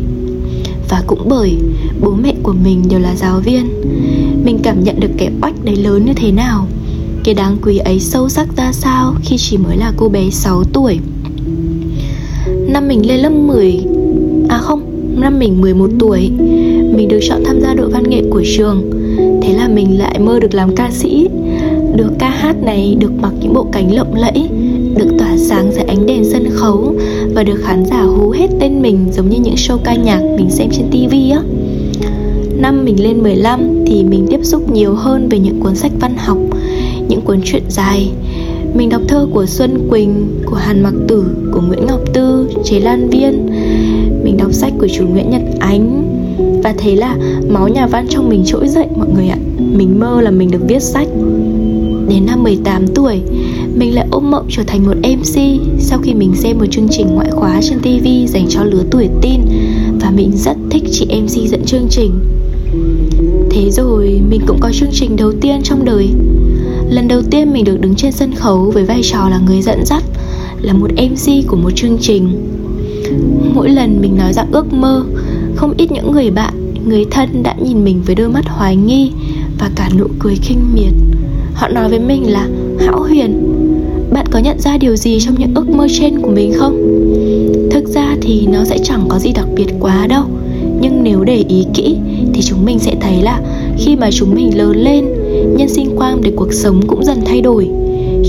Và 0.90 1.04
cũng 1.08 1.30
bởi 1.30 1.58
bố 2.02 2.12
mẹ 2.24 2.34
của 2.44 2.54
mình 2.64 2.84
đều 2.90 3.00
là 3.00 3.16
giáo 3.16 3.40
viên 3.40 3.66
Mình 4.46 4.60
cảm 4.64 4.84
nhận 4.84 5.00
được 5.00 5.12
cái 5.18 5.32
oách 5.42 5.64
đấy 5.64 5.76
lớn 5.76 6.06
như 6.06 6.14
thế 6.14 6.32
nào 6.32 6.68
Cái 7.24 7.36
đáng 7.36 7.58
quý 7.62 7.78
ấy 7.78 8.00
sâu 8.00 8.30
sắc 8.30 8.48
ra 8.58 8.72
sao 8.72 9.16
khi 9.24 9.38
chỉ 9.38 9.58
mới 9.58 9.78
là 9.78 9.94
cô 9.98 10.10
bé 10.10 10.30
6 10.30 10.64
tuổi. 10.74 11.00
Năm 12.68 12.88
mình 12.88 13.08
lên 13.08 13.20
lớp 13.20 13.30
10 13.30 13.86
À 14.50 14.58
không, 14.58 14.82
năm 15.20 15.40
mình 15.40 15.62
11 15.62 15.90
tuổi 16.00 16.32
Mình 16.96 17.08
được 17.08 17.20
chọn 17.30 17.44
tham 17.46 17.62
gia 17.62 17.74
đội 17.74 17.90
văn 17.90 18.04
nghệ 18.10 18.24
của 18.30 18.44
trường. 18.58 18.92
Thế 19.42 19.54
là 19.54 19.68
mình 19.68 20.00
lại 20.00 20.20
mơ 20.20 20.40
được 20.40 20.54
làm 20.54 20.76
ca 20.76 20.92
sĩ 20.92 21.28
Được 21.96 22.12
ca 22.20 22.30
hát 22.30 22.56
này 22.64 22.98
được 23.00 23.12
mặc 23.22 23.34
những 23.42 23.54
bộ 23.54 23.68
cánh 23.72 23.96
lộng 23.96 24.16
lẫy 24.16 24.50
Được 24.96 25.10
tỏa 25.20 25.38
sáng 25.38 25.72
dưới 25.72 25.84
ánh 25.84 26.06
đèn 26.06 26.24
sân 26.24 26.50
khấu 26.50 26.96
và 27.38 27.44
được 27.44 27.62
khán 27.64 27.86
giả 27.86 28.02
hú 28.02 28.30
hết 28.30 28.48
tên 28.60 28.82
mình 28.82 29.06
giống 29.12 29.30
như 29.30 29.40
những 29.40 29.56
show 29.56 29.78
ca 29.78 29.96
nhạc 29.96 30.22
mình 30.38 30.50
xem 30.50 30.70
trên 30.72 30.86
tivi 30.92 31.30
á. 31.30 31.42
Năm 32.58 32.86
mình 32.86 33.04
lên 33.04 33.24
15 33.24 33.86
thì 33.86 34.04
mình 34.04 34.28
tiếp 34.30 34.40
xúc 34.44 34.72
nhiều 34.72 34.94
hơn 34.94 35.30
về 35.30 35.40
những 35.40 35.60
cuốn 35.60 35.76
sách 35.76 35.92
văn 36.00 36.14
học 36.18 36.38
Những 37.08 37.22
cuốn 37.22 37.42
truyện 37.44 37.64
dài. 37.70 38.12
Mình 38.74 38.90
đọc 38.90 39.02
thơ 39.08 39.28
của 39.34 39.46
Xuân 39.46 39.88
Quỳnh, 39.90 40.28
của 40.46 40.56
Hàn 40.56 40.84
Mặc 40.84 40.94
Tử, 41.08 41.26
của 41.52 41.62
Nguyễn 41.62 41.86
Ngọc 41.86 42.02
Tư, 42.14 42.50
Chế 42.64 42.80
Lan 42.80 43.10
Viên. 43.10 43.50
Mình 44.24 44.38
đọc 44.38 44.54
sách 44.54 44.74
của 44.80 44.88
chủ 44.88 45.08
Nguyễn 45.08 45.30
Nhật 45.30 45.42
Ánh. 45.60 46.04
Và 46.64 46.74
thấy 46.78 46.96
là 46.96 47.16
máu 47.50 47.68
nhà 47.68 47.88
văn 47.88 48.06
trong 48.10 48.30
mình 48.30 48.44
trỗi 48.46 48.68
dậy 48.68 48.86
mọi 48.98 49.08
người 49.16 49.28
ạ. 49.28 49.38
Mình 49.74 50.00
mơ 50.00 50.22
là 50.22 50.32
mình 50.32 50.52
được 50.52 50.62
viết 50.68 50.84
sách. 50.84 51.08
Đến 52.10 52.26
năm 52.26 52.44
18 52.44 52.88
tuổi, 52.88 53.22
mình 53.76 53.96
lại 53.96 54.08
ôm 54.12 54.32
mộng 54.32 54.48
trở 54.50 54.64
thành 54.64 54.86
một 54.86 54.94
MC 54.98 55.42
sau 55.80 56.00
khi 56.04 56.14
mình 56.14 56.36
xem 56.36 56.58
một 56.58 56.66
chương 56.72 56.88
trình 56.92 57.08
ngoại 57.16 57.30
khóa 57.32 57.62
trên 57.62 57.80
TV 57.80 58.34
dành 58.34 58.46
cho 58.50 58.64
lứa 58.64 58.84
tuổi 58.92 59.10
teen 59.22 59.42
và 60.02 60.12
mình 60.16 60.32
rất 60.36 60.58
thích 60.70 60.84
chị 60.92 61.06
MC 61.06 61.50
dẫn 61.50 61.66
chương 61.66 61.88
trình. 61.90 62.12
Thế 63.50 63.72
rồi 63.72 64.22
mình 64.30 64.42
cũng 64.48 64.60
có 64.60 64.72
chương 64.74 64.90
trình 64.94 65.16
đầu 65.16 65.32
tiên 65.42 65.62
trong 65.64 65.86
đời. 65.86 66.10
Lần 66.90 67.08
đầu 67.08 67.22
tiên 67.32 67.54
mình 67.54 67.64
được 67.64 67.82
đứng 67.82 67.96
trên 67.96 68.12
sân 68.12 68.36
khấu 68.36 68.72
với 68.74 68.84
vai 68.84 69.02
trò 69.04 69.30
là 69.30 69.40
người 69.40 69.62
dẫn 69.62 69.86
dắt 69.86 70.04
Là 70.62 70.74
một 70.74 70.92
MC 70.94 71.48
của 71.48 71.58
một 71.58 71.72
chương 71.76 71.98
trình. 72.02 72.48
Mỗi 73.54 73.70
lần 73.70 74.02
mình 74.02 74.18
nói 74.18 74.34
ra 74.34 74.46
ước 74.52 74.74
mơ 74.74 75.06
Không 75.56 75.74
ít 75.78 75.92
những 75.92 76.12
người 76.12 76.32
bạn, 76.32 76.54
người 76.86 77.06
thân 77.12 77.44
đã 77.44 77.56
nhìn 77.64 77.84
mình 77.84 78.02
với 78.06 78.16
đôi 78.16 78.30
mắt 78.30 78.46
hoài 78.48 78.76
nghi 78.76 79.12
Và 79.60 79.70
cả 79.76 79.90
nụ 79.98 80.08
cười 80.20 80.36
khinh 80.36 80.60
miệt. 80.74 81.07
Họ 81.58 81.68
nói 81.68 81.90
với 81.90 82.00
mình 82.00 82.32
là, 82.32 82.48
Hão 82.80 83.00
Huyền, 83.00 83.54
Bạn 84.12 84.26
có 84.32 84.40
nhận 84.40 84.60
ra 84.60 84.78
điều 84.78 84.96
gì 84.96 85.20
trong 85.20 85.36
những 85.38 85.56
ước 85.56 85.70
mơ 85.70 85.88
trên 85.90 86.22
của 86.22 86.32
mình 86.32 86.54
không? 86.56 86.78
Thực 87.72 87.88
ra 87.88 88.16
thì 88.22 88.48
nó 88.52 88.64
sẽ 88.64 88.78
chẳng 88.84 89.06
có 89.08 89.20
gì 89.20 89.32
đặc 89.34 89.48
biệt 89.56 89.68
quá 89.80 90.08
đâu, 90.08 90.24
Nhưng 90.82 91.04
nếu 91.04 91.24
để 91.24 91.44
ý 91.50 91.66
kỹ 91.74 91.98
Thì 92.34 92.42
chúng 92.42 92.66
mình 92.66 92.80
sẽ 92.80 92.96
thấy 93.02 93.22
là 93.22 93.42
Khi 93.78 93.96
mà 93.96 94.10
chúng 94.12 94.36
mình 94.36 94.58
lớn 94.58 94.78
lên, 94.78 95.06
nhân 95.58 95.70
sinh 95.70 95.90
quan 95.96 96.22
để 96.22 96.32
cuộc 96.36 96.54
sống 96.54 96.82
cũng 96.88 97.06
dần 97.06 97.18
thay 97.26 97.42
đổi. 97.42 97.70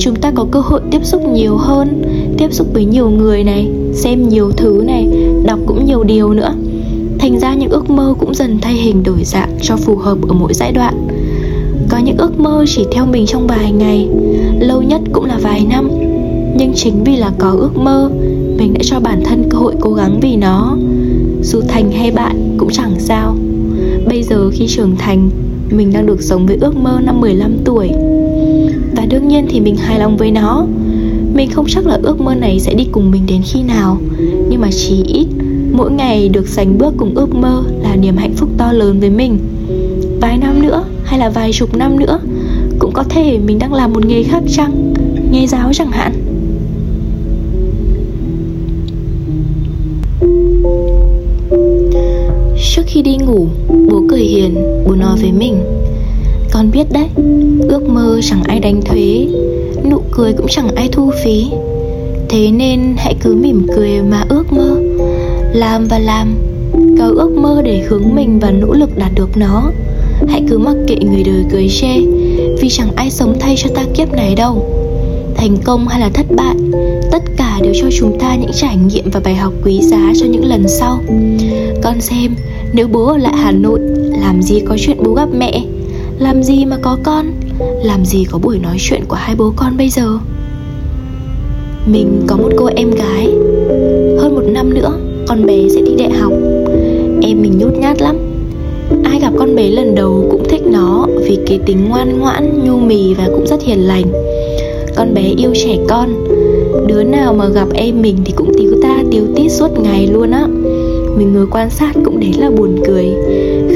Chúng 0.00 0.16
ta 0.16 0.30
có 0.30 0.46
cơ 0.50 0.60
hội 0.60 0.80
tiếp 0.90 1.04
xúc 1.04 1.22
nhiều 1.32 1.56
hơn, 1.56 2.02
tiếp 2.38 2.52
xúc 2.52 2.66
với 2.72 2.84
nhiều 2.84 3.10
người 3.10 3.44
này, 3.44 3.68
xem 3.92 4.28
nhiều 4.28 4.50
thứ 4.56 4.82
này, 4.86 5.08
đọc 5.44 5.58
cũng 5.66 5.84
nhiều 5.84 6.04
điều 6.04 6.34
nữa. 6.34 6.54
Thành 7.18 7.40
ra 7.40 7.54
những 7.54 7.70
ước 7.70 7.90
mơ 7.90 8.14
cũng 8.18 8.34
dần 8.34 8.58
thay 8.62 8.74
hình 8.74 9.02
đổi 9.02 9.24
dạng 9.24 9.50
cho 9.62 9.76
phù 9.76 9.96
hợp 9.96 10.18
ở 10.28 10.34
mỗi 10.34 10.54
giai 10.54 10.72
đoạn 10.72 11.08
có 11.98 12.04
những 12.04 12.16
ước 12.16 12.40
mơ 12.40 12.64
chỉ 12.68 12.86
theo 12.92 13.06
mình 13.06 13.26
trong 13.26 13.46
vài 13.46 13.72
ngày, 13.72 14.08
lâu 14.60 14.82
nhất 14.82 15.00
cũng 15.12 15.24
là 15.24 15.38
vài 15.42 15.66
năm. 15.70 15.90
Nhưng 16.56 16.72
chính 16.74 17.04
vì 17.04 17.16
là 17.16 17.32
có 17.38 17.50
ước 17.50 17.76
mơ, 17.76 18.10
mình 18.58 18.74
đã 18.74 18.80
cho 18.82 19.00
bản 19.00 19.22
thân 19.24 19.44
cơ 19.50 19.58
hội 19.58 19.74
cố 19.80 19.92
gắng 19.94 20.20
vì 20.22 20.36
nó. 20.36 20.76
Dù 21.42 21.60
thành 21.68 21.92
hay 21.92 22.10
bạn 22.10 22.56
cũng 22.58 22.70
chẳng 22.70 22.94
sao. 22.98 23.36
Bây 24.08 24.22
giờ 24.22 24.50
khi 24.50 24.66
trưởng 24.68 24.96
thành, 24.96 25.30
mình 25.70 25.92
đang 25.92 26.06
được 26.06 26.22
sống 26.22 26.46
với 26.46 26.56
ước 26.60 26.76
mơ 26.76 27.00
năm 27.02 27.20
15 27.20 27.56
tuổi. 27.64 27.90
Và 28.96 29.06
đương 29.10 29.28
nhiên 29.28 29.46
thì 29.48 29.60
mình 29.60 29.76
hài 29.76 29.98
lòng 29.98 30.16
với 30.16 30.30
nó. 30.30 30.66
Mình 31.34 31.50
không 31.50 31.66
chắc 31.68 31.86
là 31.86 31.98
ước 32.02 32.20
mơ 32.20 32.34
này 32.34 32.60
sẽ 32.60 32.74
đi 32.74 32.86
cùng 32.92 33.10
mình 33.10 33.22
đến 33.26 33.42
khi 33.44 33.62
nào. 33.62 33.98
Nhưng 34.48 34.60
mà 34.60 34.68
chỉ 34.70 35.04
ít, 35.06 35.26
Mỗi 35.72 35.90
ngày 35.90 36.28
được 36.28 36.48
sánh 36.48 36.78
bước 36.78 36.94
cùng 36.96 37.14
ước 37.14 37.34
mơ 37.34 37.62
là 37.82 37.96
niềm 37.96 38.16
hạnh 38.16 38.32
phúc 38.36 38.48
to 38.58 38.72
lớn 38.72 39.00
với 39.00 39.10
mình. 39.10 39.38
Vài 40.20 40.38
năm 40.38 40.62
nữa 40.62 40.84
hay 41.08 41.18
là 41.18 41.30
vài 41.30 41.52
chục 41.52 41.76
năm 41.76 41.98
nữa 41.98 42.20
Cũng 42.78 42.92
có 42.92 43.02
thể 43.02 43.38
mình 43.38 43.58
đang 43.58 43.72
làm 43.72 43.92
một 43.92 44.06
nghề 44.06 44.22
khác 44.22 44.42
chăng? 44.48 44.94
Nghe 45.30 45.46
giáo 45.46 45.72
chẳng 45.72 45.90
hạn. 45.90 46.12
Trước 52.74 52.82
khi 52.86 53.02
đi 53.02 53.16
ngủ, 53.16 53.46
bố 53.68 54.02
cười 54.10 54.20
hiền, 54.20 54.54
bố 54.86 54.94
nói 54.94 55.18
với 55.20 55.32
mình. 55.32 55.64
Con 56.52 56.70
biết 56.70 56.84
đấy, 56.92 57.08
ước 57.68 57.88
mơ 57.88 58.20
chẳng 58.22 58.42
ai 58.42 58.60
đánh 58.60 58.82
thuế 58.82 59.26
Nụ 59.90 60.00
cười 60.10 60.32
cũng 60.32 60.46
chẳng 60.48 60.68
ai 60.74 60.88
thu 60.92 61.10
phí. 61.24 61.46
Thế 62.28 62.50
nên 62.50 62.94
hãy 62.96 63.14
cứ 63.20 63.34
mỉm 63.34 63.66
cười 63.76 64.02
mà 64.02 64.24
ước 64.28 64.52
mơ. 64.52 64.80
Làm 65.52 65.86
và 65.88 65.98
làm 65.98 66.34
Có 66.98 67.06
ước 67.06 67.30
mơ 67.30 67.62
để 67.64 67.84
hướng 67.88 68.14
mình 68.14 68.38
và 68.38 68.50
nỗ 68.50 68.72
lực 68.72 68.98
đạt 68.98 69.10
được 69.14 69.36
nó. 69.36 69.70
Hãy 70.28 70.42
cứ 70.48 70.58
mặc 70.58 70.76
kệ 70.86 70.96
người 70.96 71.22
đời 71.22 71.44
cười 71.50 71.68
chê 71.68 72.00
Vì 72.60 72.68
chẳng 72.70 72.90
ai 72.96 73.10
sống 73.10 73.36
thay 73.40 73.54
cho 73.58 73.70
ta 73.74 73.84
kiếp 73.94 74.12
này 74.12 74.34
đâu. 74.34 74.66
Thành 75.34 75.56
công 75.64 75.88
hay 75.88 76.00
là 76.00 76.08
thất 76.08 76.26
bại, 76.36 76.54
Tất 77.10 77.22
cả 77.36 77.58
đều 77.62 77.72
cho 77.80 77.88
chúng 77.98 78.18
ta 78.18 78.36
những 78.36 78.50
trải 78.54 78.76
nghiệm 78.76 79.10
và 79.10 79.20
bài 79.24 79.34
học 79.34 79.52
quý 79.64 79.80
giá 79.82 80.12
cho 80.20 80.26
những 80.26 80.44
lần 80.44 80.68
sau. 80.68 81.00
Con 81.82 82.00
xem, 82.00 82.34
nếu 82.72 82.88
bố 82.88 83.06
ở 83.06 83.16
lại 83.16 83.32
Hà 83.36 83.52
Nội, 83.52 83.80
Làm 84.20 84.42
gì 84.42 84.60
có 84.60 84.76
chuyện 84.78 85.02
bố 85.04 85.14
gặp 85.14 85.28
mẹ? 85.38 85.62
Làm 86.18 86.42
gì 86.42 86.64
mà 86.64 86.76
có 86.82 86.98
con? 87.02 87.26
Làm 87.82 88.04
gì 88.04 88.24
có 88.24 88.38
buổi 88.38 88.58
nói 88.58 88.76
chuyện 88.80 89.04
của 89.08 89.16
hai 89.16 89.34
bố 89.36 89.52
con 89.56 89.76
bây 89.76 89.88
giờ? 89.88 90.18
Mình 91.86 92.22
có 92.26 92.36
một 92.36 92.50
cô 92.56 92.70
em 92.76 92.90
gái. 92.90 93.26
Hơn 94.18 94.34
một 94.34 94.44
năm 94.44 94.74
nữa, 94.74 94.92
Con 95.28 95.46
bé 95.46 95.68
sẽ 95.74 95.80
đi 95.80 95.92
đại 95.98 96.10
học. 96.10 96.32
Em 97.22 97.42
mình 97.42 97.58
nhút 97.58 97.72
nhát 97.74 98.02
lắm. 98.02 98.27
Ai 99.18 99.30
gặp 99.30 99.38
con 99.38 99.54
bé 99.54 99.70
lần 99.70 99.94
đầu 99.94 100.26
cũng 100.30 100.48
thích 100.48 100.62
nó 100.66 101.06
Vì 101.22 101.38
cái 101.46 101.60
tính 101.66 101.88
ngoan 101.88 102.18
ngoãn, 102.18 102.64
nhu 102.64 102.76
mì 102.76 103.14
và 103.14 103.28
cũng 103.32 103.46
rất 103.46 103.62
hiền 103.62 103.78
lành. 103.78 104.04
Con 104.96 105.14
bé 105.14 105.22
yêu 105.36 105.50
trẻ 105.54 105.76
con 105.88 106.26
Đứa 106.86 107.02
nào 107.02 107.34
mà 107.34 107.48
gặp 107.48 107.68
em 107.74 108.02
mình 108.02 108.16
thì 108.24 108.32
cũng 108.36 108.52
tiếu 108.58 108.72
ta 108.82 109.02
tiếu 109.10 109.22
tít 109.36 109.52
suốt 109.52 109.80
ngày 109.82 110.06
luôn 110.06 110.30
á. 110.30 110.46
Mình 111.16 111.34
ngồi 111.34 111.46
quan 111.50 111.70
sát 111.70 111.92
cũng 112.04 112.20
đến 112.20 112.30
là 112.38 112.50
buồn 112.50 112.76
cười. 112.86 113.06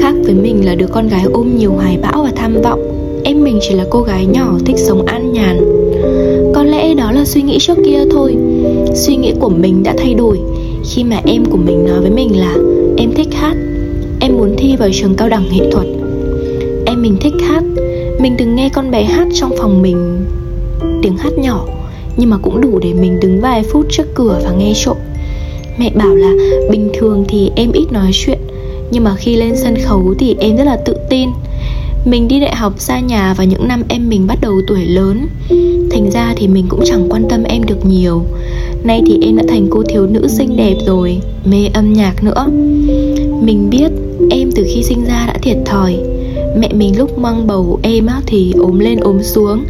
Khác 0.01 0.13
với 0.23 0.33
mình 0.33 0.65
là 0.65 0.75
đứa 0.75 0.87
con 0.87 1.07
gái 1.07 1.23
ôm 1.33 1.57
nhiều 1.57 1.71
hoài 1.71 1.97
bão 2.01 2.23
và 2.23 2.31
tham 2.35 2.61
vọng. 2.61 2.79
Em 3.23 3.43
mình 3.43 3.59
chỉ 3.61 3.75
là 3.75 3.85
cô 3.89 4.01
gái 4.01 4.25
nhỏ 4.25 4.57
thích 4.65 4.77
sống 4.77 5.05
an 5.05 5.33
nhàn. 5.33 5.57
Có 6.55 6.63
lẽ 6.63 6.93
đó 6.93 7.11
là 7.11 7.25
suy 7.25 7.41
nghĩ 7.41 7.57
trước 7.59 7.77
kia 7.85 7.99
thôi. 8.11 8.35
Suy 8.93 9.15
nghĩ 9.15 9.33
của 9.39 9.49
mình 9.49 9.83
đã 9.83 9.93
thay 9.97 10.13
đổi. 10.13 10.39
Khi 10.83 11.03
mà 11.03 11.21
em 11.25 11.45
của 11.45 11.57
mình 11.57 11.85
nói 11.85 12.01
với 12.01 12.11
mình 12.11 12.39
là 12.39 12.55
Em 12.97 13.11
thích 13.11 13.27
hát. 13.33 13.55
Em 14.23 14.37
muốn 14.37 14.55
thi 14.57 14.75
vào 14.75 14.89
trường 14.93 15.15
cao 15.15 15.29
đẳng 15.29 15.45
nghệ 15.51 15.71
thuật. 15.71 15.87
Em 16.85 17.01
mình 17.01 17.17
thích 17.21 17.33
hát. 17.41 17.63
Mình 18.19 18.35
từng 18.37 18.55
nghe 18.55 18.69
con 18.69 18.91
bé 18.91 19.03
hát 19.03 19.27
trong 19.33 19.51
phòng 19.57 19.81
mình. 19.81 20.25
Tiếng 21.01 21.17
hát 21.17 21.33
nhỏ, 21.37 21.65
Nhưng 22.17 22.29
mà 22.29 22.37
cũng 22.37 22.61
đủ 22.61 22.79
để 22.79 22.93
mình 22.93 23.19
đứng 23.19 23.41
vài 23.41 23.63
phút 23.63 23.85
trước 23.89 24.15
cửa 24.15 24.41
và 24.45 24.51
nghe 24.51 24.73
trộm. 24.75 24.97
Mẹ 25.77 25.89
bảo 25.95 26.15
là 26.15 26.31
bình 26.71 26.91
thường 26.93 27.25
thì 27.27 27.51
em 27.55 27.71
ít 27.71 27.91
nói 27.91 28.11
chuyện, 28.13 28.39
Nhưng 28.91 29.03
mà 29.03 29.15
khi 29.15 29.35
lên 29.35 29.55
sân 29.55 29.75
khấu 29.83 30.13
thì 30.19 30.35
em 30.39 30.57
rất 30.57 30.63
là 30.63 30.77
tự 30.85 30.95
tin. 31.09 31.29
Mình 32.05 32.27
đi 32.27 32.39
đại 32.39 32.55
học 32.55 32.73
xa 32.77 32.99
nhà 32.99 33.33
vào 33.33 33.47
những 33.47 33.67
năm 33.67 33.83
em 33.89 34.09
mình 34.09 34.27
bắt 34.27 34.37
đầu 34.41 34.61
tuổi 34.67 34.85
lớn, 34.85 35.27
Thành 35.91 36.11
ra 36.11 36.33
thì 36.37 36.47
mình 36.47 36.65
cũng 36.69 36.81
chẳng 36.85 37.07
quan 37.09 37.29
tâm 37.29 37.43
em 37.43 37.63
được 37.63 37.85
nhiều. 37.85 38.25
Nay 38.83 39.01
thì 39.05 39.19
em 39.21 39.37
đã 39.37 39.43
thành 39.47 39.67
cô 39.69 39.83
thiếu 39.83 40.07
nữ 40.07 40.27
xinh 40.27 40.57
đẹp 40.57 40.75
rồi 40.85 41.19
Mê 41.45 41.69
âm 41.73 41.93
nhạc 41.93 42.23
nữa. 42.23 42.45
Mình 43.41 43.69
biết 43.69 43.91
em 44.29 44.51
từ 44.55 44.63
khi 44.67 44.83
sinh 44.83 45.05
ra 45.05 45.25
đã 45.27 45.37
thiệt 45.41 45.57
thòi. 45.65 45.97
Mẹ 46.57 46.73
mình 46.73 46.97
lúc 46.97 47.19
mang 47.19 47.47
bầu 47.47 47.79
em 47.81 48.05
á, 48.05 48.21
thì 48.25 48.53
ốm 48.57 48.79
lên 48.79 48.99
ốm 48.99 49.23
xuống. 49.23 49.65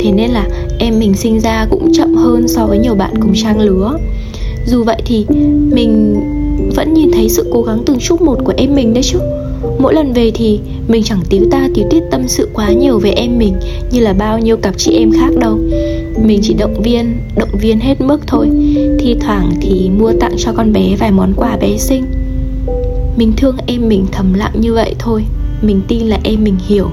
Thế 0.00 0.12
nên 0.14 0.30
là 0.30 0.48
em 0.78 0.98
mình 0.98 1.14
sinh 1.14 1.40
ra 1.40 1.66
cũng 1.70 1.92
chậm 1.92 2.14
hơn 2.14 2.48
so 2.48 2.66
với 2.66 2.78
nhiều 2.78 2.94
bạn 2.94 3.14
cùng 3.20 3.32
trang 3.34 3.60
lứa. 3.60 3.98
Dù 4.66 4.84
vậy 4.84 5.02
thì 5.06 5.26
mình 5.72 6.20
vẫn 6.76 6.94
nhìn 6.94 7.10
thấy 7.12 7.28
sự 7.28 7.50
cố 7.52 7.62
gắng 7.62 7.82
từng 7.86 7.98
chút 7.98 8.22
một 8.22 8.38
của 8.44 8.52
em 8.56 8.74
mình 8.74 8.94
đấy 8.94 9.02
chứ. 9.02 9.18
Mỗi 9.78 9.94
lần 9.94 10.12
về 10.12 10.30
thì 10.34 10.58
mình 10.88 11.02
chẳng 11.02 11.20
tiếu 11.30 11.42
ta 11.50 11.68
tiếu 11.74 11.84
tiết 11.90 12.00
tâm 12.10 12.28
sự 12.28 12.48
quá 12.54 12.72
nhiều 12.72 12.98
về 12.98 13.10
em 13.10 13.38
mình 13.38 13.54
Như 13.90 14.00
là 14.00 14.12
bao 14.12 14.38
nhiêu 14.38 14.56
cặp 14.56 14.74
chị 14.78 14.92
em 14.92 15.12
khác 15.12 15.30
đâu. 15.40 15.58
Mình 16.18 16.40
chỉ 16.42 16.54
động 16.54 16.82
viên, 16.82 17.18
động 17.36 17.58
viên 17.60 17.80
hết 17.80 18.00
mức 18.00 18.18
thôi. 18.26 18.50
Thi 18.98 19.16
thoảng 19.20 19.50
thì 19.60 19.90
mua 19.98 20.12
tặng 20.20 20.32
cho 20.38 20.52
con 20.52 20.72
bé 20.72 20.96
vài 20.98 21.10
món 21.12 21.32
quà 21.36 21.56
bé 21.56 21.76
xinh. 21.76 22.04
Mình 23.16 23.32
thương 23.36 23.56
em 23.66 23.88
mình 23.88 24.06
thầm 24.12 24.34
lặng 24.34 24.52
như 24.60 24.72
vậy 24.72 24.94
thôi. 24.98 25.24
Mình 25.62 25.80
tin 25.88 26.06
là 26.06 26.18
em 26.24 26.44
mình 26.44 26.54
hiểu. 26.66 26.86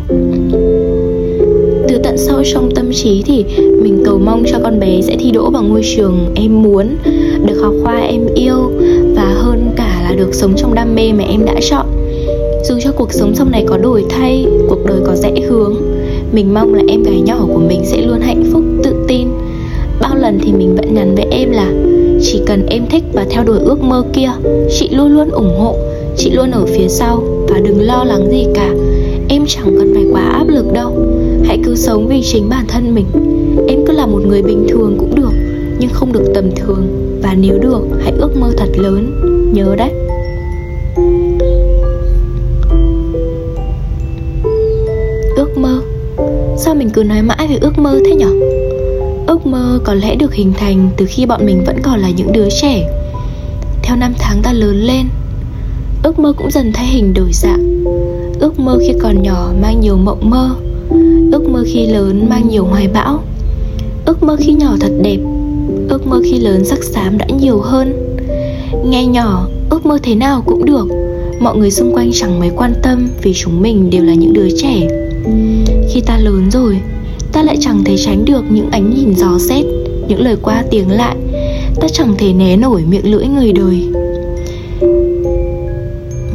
Từ 1.88 1.97
tận 2.03 2.17
sâu 2.17 2.43
trong 2.53 2.69
tâm 2.75 2.91
trí 2.93 3.23
thì 3.25 3.45
mình 3.81 4.03
cầu 4.05 4.19
mong 4.19 4.43
cho 4.47 4.59
con 4.63 4.79
bé 4.79 5.01
sẽ 5.01 5.15
thi 5.19 5.31
đỗ 5.31 5.49
vào 5.49 5.63
ngôi 5.63 5.81
trường 5.95 6.31
em 6.35 6.63
muốn 6.63 6.88
được 7.45 7.61
học 7.61 7.73
khoa 7.83 7.99
em 7.99 8.21
yêu 8.35 8.71
và 9.15 9.33
hơn 9.35 9.71
cả 9.75 10.01
là 10.03 10.15
được 10.15 10.33
sống 10.33 10.53
trong 10.57 10.73
đam 10.73 10.95
mê 10.95 11.13
mà 11.13 11.23
em 11.23 11.45
đã 11.45 11.55
chọn. 11.69 11.85
Dù 12.63 12.75
cho 12.83 12.91
cuộc 12.91 13.13
sống 13.13 13.35
sau 13.35 13.47
này 13.49 13.65
có 13.67 13.77
đổi 13.77 14.05
thay 14.09 14.45
cuộc 14.69 14.85
đời 14.85 14.99
có 15.05 15.15
rẽ 15.15 15.31
hướng 15.49 15.75
mình 16.31 16.53
mong 16.53 16.73
là 16.73 16.83
em 16.88 17.03
gái 17.03 17.21
nhỏ 17.21 17.45
của 17.53 17.59
mình 17.59 17.81
sẽ 17.85 18.01
luôn 18.01 18.21
hạnh 18.21 18.43
phúc 18.53 18.63
lần 20.19 20.39
thì 20.43 20.51
mình 20.53 20.75
vẫn 20.75 20.93
nhắn 20.93 21.15
với 21.15 21.25
em 21.31 21.51
là, 21.51 21.71
chỉ 22.21 22.41
cần 22.45 22.65
em 22.65 22.85
thích 22.89 23.03
và 23.13 23.25
theo 23.29 23.43
đuổi 23.43 23.59
ước 23.59 23.81
mơ 23.81 24.03
kia, 24.13 24.29
chị 24.69 24.89
luôn 24.91 25.11
luôn 25.11 25.29
ủng 25.29 25.59
hộ, 25.59 25.75
chị 26.17 26.31
luôn 26.31 26.51
ở 26.51 26.65
phía 26.65 26.88
sau 26.88 27.23
và 27.47 27.59
đừng 27.59 27.81
lo 27.81 28.03
lắng 28.03 28.31
gì 28.31 28.45
cả. 28.53 28.69
Em 29.29 29.45
chẳng 29.47 29.75
cần 29.77 29.91
phải 29.93 30.05
quá 30.11 30.21
áp 30.21 30.47
lực 30.47 30.73
đâu, 30.73 31.07
hãy 31.43 31.59
cứ 31.63 31.75
sống 31.75 32.07
vì 32.07 32.21
chính 32.21 32.49
bản 32.49 32.65
thân 32.67 32.95
mình. 32.95 33.05
Em 33.67 33.79
cứ 33.88 33.93
là 33.93 34.05
một 34.05 34.21
người 34.27 34.41
bình 34.41 34.65
thường 34.69 34.95
cũng 34.99 35.15
được, 35.15 35.31
nhưng 35.79 35.89
không 35.93 36.13
được 36.13 36.31
tầm 36.33 36.51
thường. 36.55 36.88
Và 37.21 37.35
nếu 37.41 37.59
được, 37.59 37.81
hãy 38.03 38.13
ước 38.19 38.38
mơ 38.38 38.51
thật 38.57 38.69
lớn, 38.77 39.11
nhớ 39.53 39.75
đấy. 39.75 39.91
Ước 45.35 45.57
mơ? 45.57 45.81
Sao 46.57 46.75
mình 46.75 46.89
cứ 46.89 47.03
nói 47.03 47.21
mãi 47.21 47.47
về 47.49 47.57
ước 47.61 47.77
mơ 47.77 47.99
thế 48.05 48.15
nhở? 48.15 48.31
Ước 49.29 49.45
mơ 49.45 49.79
có 49.83 49.93
lẽ 49.93 50.15
được 50.15 50.33
hình 50.33 50.53
thành 50.57 50.89
từ 50.98 51.05
khi 51.09 51.25
bọn 51.25 51.45
mình 51.45 51.63
vẫn 51.65 51.77
còn 51.83 52.00
là 52.00 52.09
những 52.09 52.31
đứa 52.31 52.48
trẻ. 52.62 52.89
Theo 53.83 53.98
năm 53.98 54.13
tháng 54.19 54.41
ta 54.41 54.53
lớn 54.53 54.81
lên, 54.81 55.05
ước 56.03 56.19
mơ 56.19 56.33
cũng 56.38 56.51
dần 56.51 56.71
thay 56.74 56.86
hình 56.86 57.13
đổi 57.13 57.33
dạng. 57.33 57.83
Ước 58.39 58.59
mơ 58.59 58.77
khi 58.81 58.93
còn 59.01 59.21
nhỏ 59.21 59.51
mang 59.62 59.81
nhiều 59.81 59.98
mộng 59.98 60.29
mơ, 60.29 60.50
ước 61.31 61.50
mơ 61.50 61.63
khi 61.67 61.86
lớn 61.86 62.29
mang 62.29 62.50
nhiều 62.50 62.65
hoài 62.65 62.88
bão, 62.88 63.24
ước 64.05 64.24
mơ 64.24 64.36
khi 64.39 64.53
nhỏ 64.53 64.75
thật 64.79 64.91
đẹp, 65.01 65.17
ước 65.89 66.07
mơ 66.07 66.21
khi 66.24 66.39
lớn 66.39 66.65
sắc 66.65 66.83
xám 66.83 67.17
đã 67.17 67.25
nhiều 67.39 67.59
hơn. 67.59 68.17
Nghe 68.86 69.05
nhỏ, 69.05 69.48
ước 69.69 69.86
mơ 69.86 69.98
thế 70.03 70.15
nào 70.15 70.41
cũng 70.45 70.65
được. 70.65 70.88
Mọi 71.39 71.57
người 71.57 71.71
xung 71.71 71.93
quanh 71.95 72.12
chẳng 72.13 72.39
mấy 72.39 72.51
quan 72.55 72.74
tâm 72.83 73.07
vì 73.21 73.33
chúng 73.33 73.62
mình 73.62 73.89
đều 73.89 74.03
là 74.03 74.13
những 74.13 74.33
đứa 74.33 74.48
trẻ. 74.62 74.88
Khi 75.89 76.01
ta 76.01 76.17
lớn 76.17 76.51
rồi 76.51 76.79
ta 77.31 77.43
lại 77.43 77.57
chẳng 77.62 77.83
thể 77.83 77.98
tránh 77.98 78.25
được 78.25 78.43
những 78.50 78.69
ánh 78.71 78.93
nhìn 78.95 79.15
gió 79.15 79.38
xét, 79.39 79.65
những 80.07 80.21
lời 80.21 80.36
qua 80.41 80.63
tiếng 80.71 80.91
lại. 80.91 81.15
Ta 81.81 81.88
chẳng 81.93 82.15
thể 82.17 82.33
né 82.33 82.55
nổi 82.55 82.83
miệng 82.89 83.12
lưỡi 83.12 83.27
người 83.27 83.53
đời. 83.53 83.89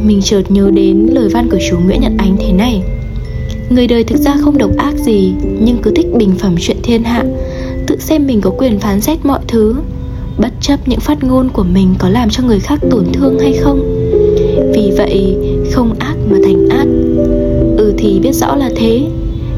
Mình 0.05 0.21
chợt 0.23 0.41
nhớ 0.49 0.71
đến 0.73 1.07
lời 1.11 1.29
văn 1.33 1.47
của 1.51 1.57
chú 1.69 1.77
Nguyễn 1.79 2.01
Nhật 2.01 2.11
Ánh 2.17 2.37
thế 2.39 2.51
này. 2.51 2.81
Người 3.69 3.87
đời 3.87 4.03
thực 4.03 4.17
ra 4.17 4.35
không 4.41 4.57
độc 4.57 4.71
ác 4.77 4.95
gì, 4.97 5.33
Nhưng 5.59 5.77
cứ 5.81 5.91
thích 5.95 6.07
bình 6.17 6.31
phẩm 6.37 6.55
chuyện 6.59 6.77
thiên 6.83 7.03
hạ, 7.03 7.23
Tự 7.87 7.97
xem 7.99 8.27
mình 8.27 8.41
có 8.41 8.49
quyền 8.49 8.79
phán 8.79 9.01
xét 9.01 9.25
mọi 9.25 9.39
thứ. 9.47 9.75
Bất 10.37 10.53
chấp 10.61 10.87
những 10.87 10.99
phát 10.99 11.23
ngôn 11.23 11.49
của 11.49 11.63
mình 11.63 11.95
có 11.99 12.09
làm 12.09 12.29
cho 12.29 12.43
người 12.43 12.59
khác 12.59 12.79
tổn 12.91 13.05
thương 13.13 13.39
hay 13.39 13.53
không? 13.53 14.05
Vì 14.73 14.91
vậy, 14.97 15.37
không 15.71 15.93
ác 15.99 16.15
mà 16.29 16.37
thành 16.43 16.69
ác. 16.69 16.85
Ừ 17.77 17.93
thì 17.97 18.19
biết 18.19 18.33
rõ 18.33 18.55
là 18.55 18.69
thế. 18.75 19.01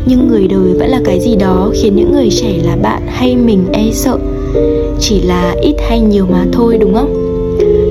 Nhưng 0.08 0.28
người 0.28 0.48
đời 0.48 0.74
vẫn 0.80 0.90
là 0.90 1.02
cái 1.06 1.20
gì 1.20 1.36
đó 1.36 1.72
Khiến 1.74 1.96
những 1.96 2.12
người 2.12 2.30
trẻ 2.32 2.60
là 2.64 2.76
bạn 2.82 3.02
hay 3.08 3.36
mình 3.36 3.64
e 3.74 3.92
sợ. 3.94 4.18
Chỉ 5.00 5.22
là 5.22 5.56
ít 5.62 5.76
hay 5.90 6.00
nhiều 6.00 6.26
mà 6.32 6.46
thôi, 6.52 6.78
đúng 6.78 6.94
không? 6.94 7.14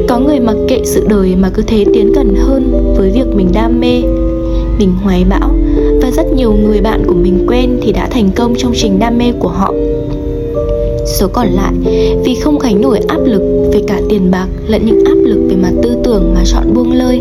Có 0.08 0.18
người 0.18 0.40
mặc 0.40 0.56
kệ 0.68 0.80
sự 0.84 1.06
đời 1.08 1.36
mà 1.36 1.50
cứ 1.54 1.62
thế 1.66 1.84
tiến 1.94 2.12
gần 2.12 2.34
hơn 2.34 2.94
với 2.96 3.10
việc 3.10 3.36
mình 3.36 3.48
đam 3.52 3.80
mê, 3.80 4.02
mình 4.78 4.92
hoài 5.02 5.24
bão. 5.28 5.50
Và 6.02 6.10
rất 6.10 6.26
nhiều 6.36 6.52
người 6.52 6.80
bạn 6.80 7.04
của 7.06 7.14
mình 7.14 7.44
quen 7.48 7.78
thì 7.82 7.92
đã 7.92 8.08
thành 8.10 8.30
công 8.36 8.54
trong 8.58 8.72
trình 8.74 8.98
đam 8.98 9.18
mê 9.18 9.32
của 9.40 9.48
họ. 9.48 9.74
Số 11.06 11.28
còn 11.32 11.46
lại, 11.46 11.72
vì 12.24 12.34
không 12.34 12.58
gánh 12.58 12.80
nổi 12.80 12.98
áp 13.08 13.20
lực 13.24 13.42
về 13.72 13.82
cả 13.86 14.00
tiền 14.08 14.30
bạc 14.30 14.46
lẫn 14.66 14.86
những 14.86 15.04
áp 15.04 15.18
lực 15.24 15.48
về 15.48 15.56
mặt 15.56 15.72
tư 15.82 15.96
tưởng 16.04 16.34
mà 16.34 16.40
chọn 16.44 16.74
buông 16.74 16.92
lơi. 16.92 17.20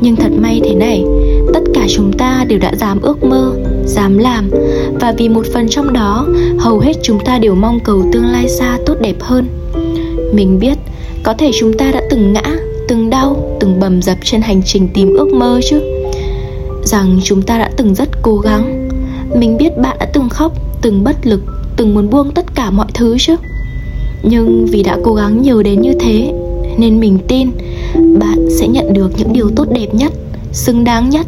Nhưng 0.00 0.16
thật 0.16 0.32
may 0.38 0.60
thế 0.64 0.74
này, 0.74 1.04
tất 1.54 1.60
cả 1.74 1.86
chúng 1.88 2.12
ta 2.12 2.44
đều 2.48 2.58
đã 2.58 2.74
dám 2.74 3.00
ước 3.00 3.24
mơ 3.24 3.52
dám 3.86 4.18
làm. 4.18 4.50
Và 5.00 5.14
vì 5.18 5.28
một 5.28 5.46
phần 5.54 5.68
trong 5.68 5.92
đó, 5.92 6.26
hầu 6.58 6.78
hết 6.78 6.92
chúng 7.02 7.18
ta 7.24 7.38
đều 7.38 7.54
mong 7.54 7.80
cầu 7.80 8.02
tương 8.12 8.26
lai 8.26 8.48
xa 8.48 8.78
tốt 8.86 8.94
đẹp 9.00 9.16
hơn. 9.20 9.46
Mình 10.32 10.58
biết, 10.58 10.78
có 11.22 11.34
thể 11.34 11.50
chúng 11.60 11.72
ta 11.72 11.90
đã 11.92 12.02
từng 12.10 12.32
ngã, 12.32 12.56
từng 12.88 13.10
đau, 13.10 13.56
từng 13.60 13.80
bầm 13.80 14.02
dập 14.02 14.16
trên 14.24 14.40
hành 14.42 14.62
trình 14.64 14.88
tìm 14.94 15.14
ước 15.14 15.32
mơ 15.32 15.60
chứ. 15.70 15.80
Rằng 16.84 17.20
chúng 17.24 17.42
ta 17.42 17.58
đã 17.58 17.70
từng 17.76 17.94
rất 17.94 18.08
cố 18.22 18.36
gắng. 18.36 18.88
Mình 19.34 19.56
biết 19.56 19.78
bạn 19.78 19.96
đã 20.00 20.06
từng 20.06 20.28
khóc, 20.28 20.52
từng 20.82 21.04
bất 21.04 21.26
lực, 21.26 21.40
từng 21.76 21.94
muốn 21.94 22.10
buông 22.10 22.30
tất 22.34 22.54
cả 22.54 22.70
mọi 22.70 22.86
thứ 22.94 23.16
chứ. 23.18 23.36
Nhưng 24.22 24.66
vì 24.66 24.82
đã 24.82 24.98
cố 25.04 25.14
gắng 25.14 25.42
nhiều 25.42 25.62
đến 25.62 25.80
như 25.80 25.92
thế, 26.00 26.32
nên 26.78 27.00
mình 27.00 27.18
tin 27.28 27.50
bạn 28.18 28.48
sẽ 28.50 28.68
nhận 28.68 28.92
được 28.92 29.10
những 29.18 29.32
điều 29.32 29.50
tốt 29.56 29.66
đẹp 29.70 29.94
nhất, 29.94 30.12
xứng 30.52 30.84
đáng 30.84 31.10
nhất. 31.10 31.26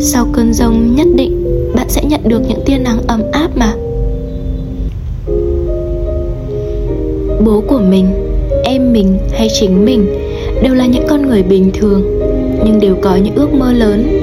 Sau 0.00 0.26
cơn 0.32 0.52
rông 0.54 0.96
nhất 0.96 1.06
định 1.16 1.41
bạn 1.74 1.88
sẽ 1.88 2.02
nhận 2.04 2.20
được 2.28 2.42
những 2.48 2.60
tia 2.66 2.78
nắng 2.78 2.98
ấm 3.06 3.22
áp 3.32 3.48
mà. 3.54 3.74
Bố 7.44 7.62
của 7.66 7.78
mình, 7.78 8.06
em 8.64 8.92
mình 8.92 9.18
hay 9.32 9.48
chính 9.60 9.84
mình 9.84 10.06
đều 10.62 10.74
là 10.74 10.86
những 10.86 11.06
con 11.08 11.28
người 11.28 11.42
bình 11.42 11.70
thường, 11.74 12.02
nhưng 12.64 12.80
đều 12.80 12.96
có 13.02 13.16
những 13.16 13.34
ước 13.34 13.52
mơ 13.54 13.72
lớn. 13.72 14.20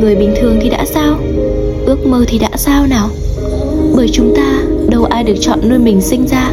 Người 0.00 0.16
bình 0.16 0.34
thường 0.40 0.58
thì 0.60 0.70
đã 0.70 0.84
sao? 0.84 1.16
Ước 1.86 2.06
mơ 2.06 2.24
thì 2.28 2.38
đã 2.38 2.50
sao 2.56 2.86
nào? 2.86 3.08
Bởi 3.96 4.08
chúng 4.12 4.34
ta, 4.36 4.62
đâu 4.88 5.04
ai 5.04 5.24
được 5.24 5.34
chọn 5.40 5.58
nơi 5.62 5.78
mình 5.78 6.00
sinh 6.00 6.26
ra, 6.26 6.50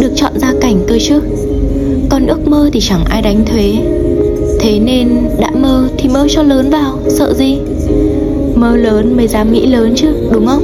được 0.00 0.12
chọn 0.14 0.32
gia 0.36 0.52
cảnh 0.60 0.76
cơ 0.86 0.98
chứ. 1.00 1.20
Còn 2.08 2.26
ước 2.26 2.48
mơ 2.48 2.70
thì 2.72 2.80
chẳng 2.80 3.04
ai 3.04 3.22
đánh 3.22 3.44
thuế. 3.44 3.72
Thế 4.60 4.78
nên, 4.78 5.08
đã 5.40 5.50
mơ 5.50 5.88
thì 5.98 6.08
mơ 6.08 6.26
cho 6.30 6.42
lớn 6.42 6.70
vào, 6.70 6.98
sợ 7.08 7.34
gì? 7.34 7.58
Mơ 8.60 8.76
lớn 8.76 9.16
mới 9.16 9.28
dám 9.28 9.52
nghĩ 9.52 9.66
lớn 9.66 9.92
chứ, 9.96 10.08
đúng 10.32 10.46
không? 10.46 10.62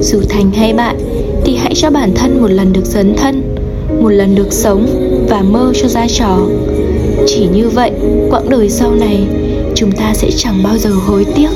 Dù 0.00 0.20
thành 0.28 0.50
hay 0.50 0.72
bại, 0.72 0.94
thì 1.44 1.56
hãy 1.56 1.74
cho 1.74 1.90
bản 1.90 2.12
thân 2.14 2.40
một 2.40 2.50
lần 2.50 2.72
được 2.72 2.84
dấn 2.84 3.14
thân, 3.16 3.42
một 4.00 4.08
lần 4.08 4.34
được 4.34 4.52
sống 4.52 4.86
và 5.28 5.42
mơ 5.42 5.72
cho 5.82 5.88
ra 5.88 6.06
trò. 6.08 6.38
Chỉ 7.26 7.46
như 7.54 7.68
vậy, 7.68 7.90
quãng 8.30 8.48
đời 8.48 8.68
sau 8.68 8.94
này, 8.94 9.26
chúng 9.74 9.92
ta 9.92 10.14
sẽ 10.14 10.30
chẳng 10.36 10.62
bao 10.64 10.78
giờ 10.78 10.90
hối 10.90 11.26
tiếc. 11.36 11.48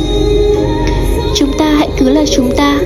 Chúng 1.34 1.52
ta 1.58 1.70
hãy 1.70 1.88
cứ 1.98 2.08
là 2.08 2.24
chúng 2.36 2.50
ta, 2.56 2.78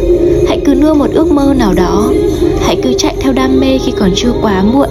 hãy 0.48 0.60
cứ 0.64 0.74
nuôi 0.74 0.94
một 0.94 1.10
ước 1.14 1.30
mơ 1.30 1.54
nào 1.58 1.74
đó, 1.74 2.12
hãy 2.60 2.76
cứ 2.82 2.92
chạy 2.98 3.14
theo 3.20 3.32
đam 3.32 3.60
mê 3.60 3.78
khi 3.78 3.92
còn 3.98 4.10
chưa 4.16 4.32
quá 4.42 4.62
muộn 4.62 4.88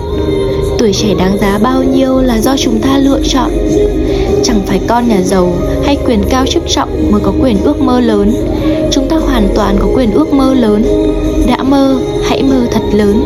tuổi 0.79 0.93
trẻ 0.93 1.13
đáng 1.19 1.37
giá 1.37 1.59
bao 1.61 1.83
nhiêu 1.83 2.21
là 2.21 2.39
do 2.39 2.57
chúng 2.57 2.79
ta 2.81 2.97
lựa 2.97 3.19
chọn. 3.23 3.51
Chẳng 4.43 4.61
phải 4.65 4.79
con 4.87 5.07
nhà 5.07 5.21
giàu 5.21 5.53
hay 5.83 5.97
quyền 6.05 6.23
cao 6.29 6.45
chức 6.45 6.63
trọng 6.67 7.11
mới 7.11 7.21
có 7.23 7.33
quyền 7.41 7.57
ước 7.63 7.81
mơ 7.81 7.99
lớn. 7.99 8.33
Chúng 8.91 9.09
ta 9.09 9.15
hoàn 9.17 9.47
toàn 9.55 9.75
có 9.79 9.87
quyền 9.95 10.11
ước 10.11 10.33
mơ 10.33 10.53
lớn. 10.53 10.83
Đã 11.47 11.63
mơ, 11.63 11.99
hãy 12.23 12.43
mơ 12.43 12.67
thật 12.71 12.81
lớn. 12.93 13.23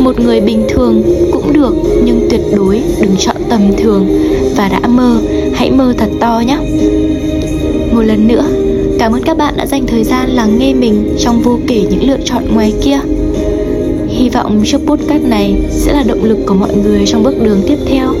Một 0.00 0.20
người 0.20 0.40
bình 0.40 0.64
thường 0.68 1.02
cũng 1.32 1.52
được, 1.52 1.74
nhưng 2.04 2.26
tuyệt 2.30 2.40
đối 2.56 2.82
đừng 3.00 3.16
chọn 3.18 3.36
tầm 3.48 3.60
thường. 3.76 4.08
Và 4.56 4.68
đã 4.68 4.88
mơ, 4.88 5.16
hãy 5.54 5.70
mơ 5.70 5.94
thật 5.98 6.08
to 6.20 6.42
nhé. 6.46 6.58
Một 7.92 8.02
lần 8.02 8.28
nữa, 8.28 8.44
cảm 8.98 9.12
ơn 9.12 9.22
các 9.22 9.38
bạn 9.38 9.54
đã 9.56 9.66
dành 9.66 9.86
thời 9.86 10.04
gian 10.04 10.30
lắng 10.30 10.58
nghe 10.58 10.74
mình 10.74 11.16
trong 11.18 11.42
vô 11.42 11.58
kể 11.66 11.86
những 11.90 12.08
lựa 12.08 12.18
chọn 12.24 12.54
ngoài 12.54 12.72
kia 12.82 12.98
hy 14.26 14.30
vọng 14.30 14.62
chiếc 14.64 14.78
podcast 14.86 15.22
này 15.22 15.56
sẽ 15.70 15.92
là 15.92 16.02
động 16.02 16.24
lực 16.24 16.38
của 16.46 16.54
mọi 16.54 16.74
người 16.74 17.06
trong 17.06 17.22
bước 17.22 17.34
đường 17.42 17.62
tiếp 17.68 17.76
theo, 17.86 18.14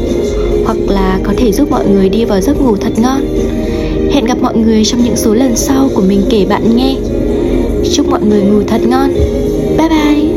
hoặc 0.64 0.76
là 0.88 1.20
có 1.24 1.32
thể 1.36 1.52
giúp 1.52 1.70
mọi 1.70 1.86
người 1.88 2.08
đi 2.08 2.24
vào 2.24 2.40
giấc 2.40 2.60
ngủ 2.62 2.76
thật 2.76 2.92
ngon. 2.96 3.20
Hẹn 4.12 4.24
gặp 4.24 4.38
mọi 4.40 4.56
người 4.56 4.84
trong 4.84 5.04
những 5.04 5.16
số 5.16 5.34
lần 5.34 5.56
sau 5.56 5.88
của 5.94 6.02
mình 6.02 6.22
kể 6.30 6.46
bạn 6.48 6.76
nghe. 6.76 6.96
Chúc 7.92 8.08
mọi 8.08 8.20
người 8.22 8.42
ngủ 8.42 8.62
thật 8.66 8.80
ngon. 8.88 9.14
Bye 9.78 9.88
bye! 9.88 10.35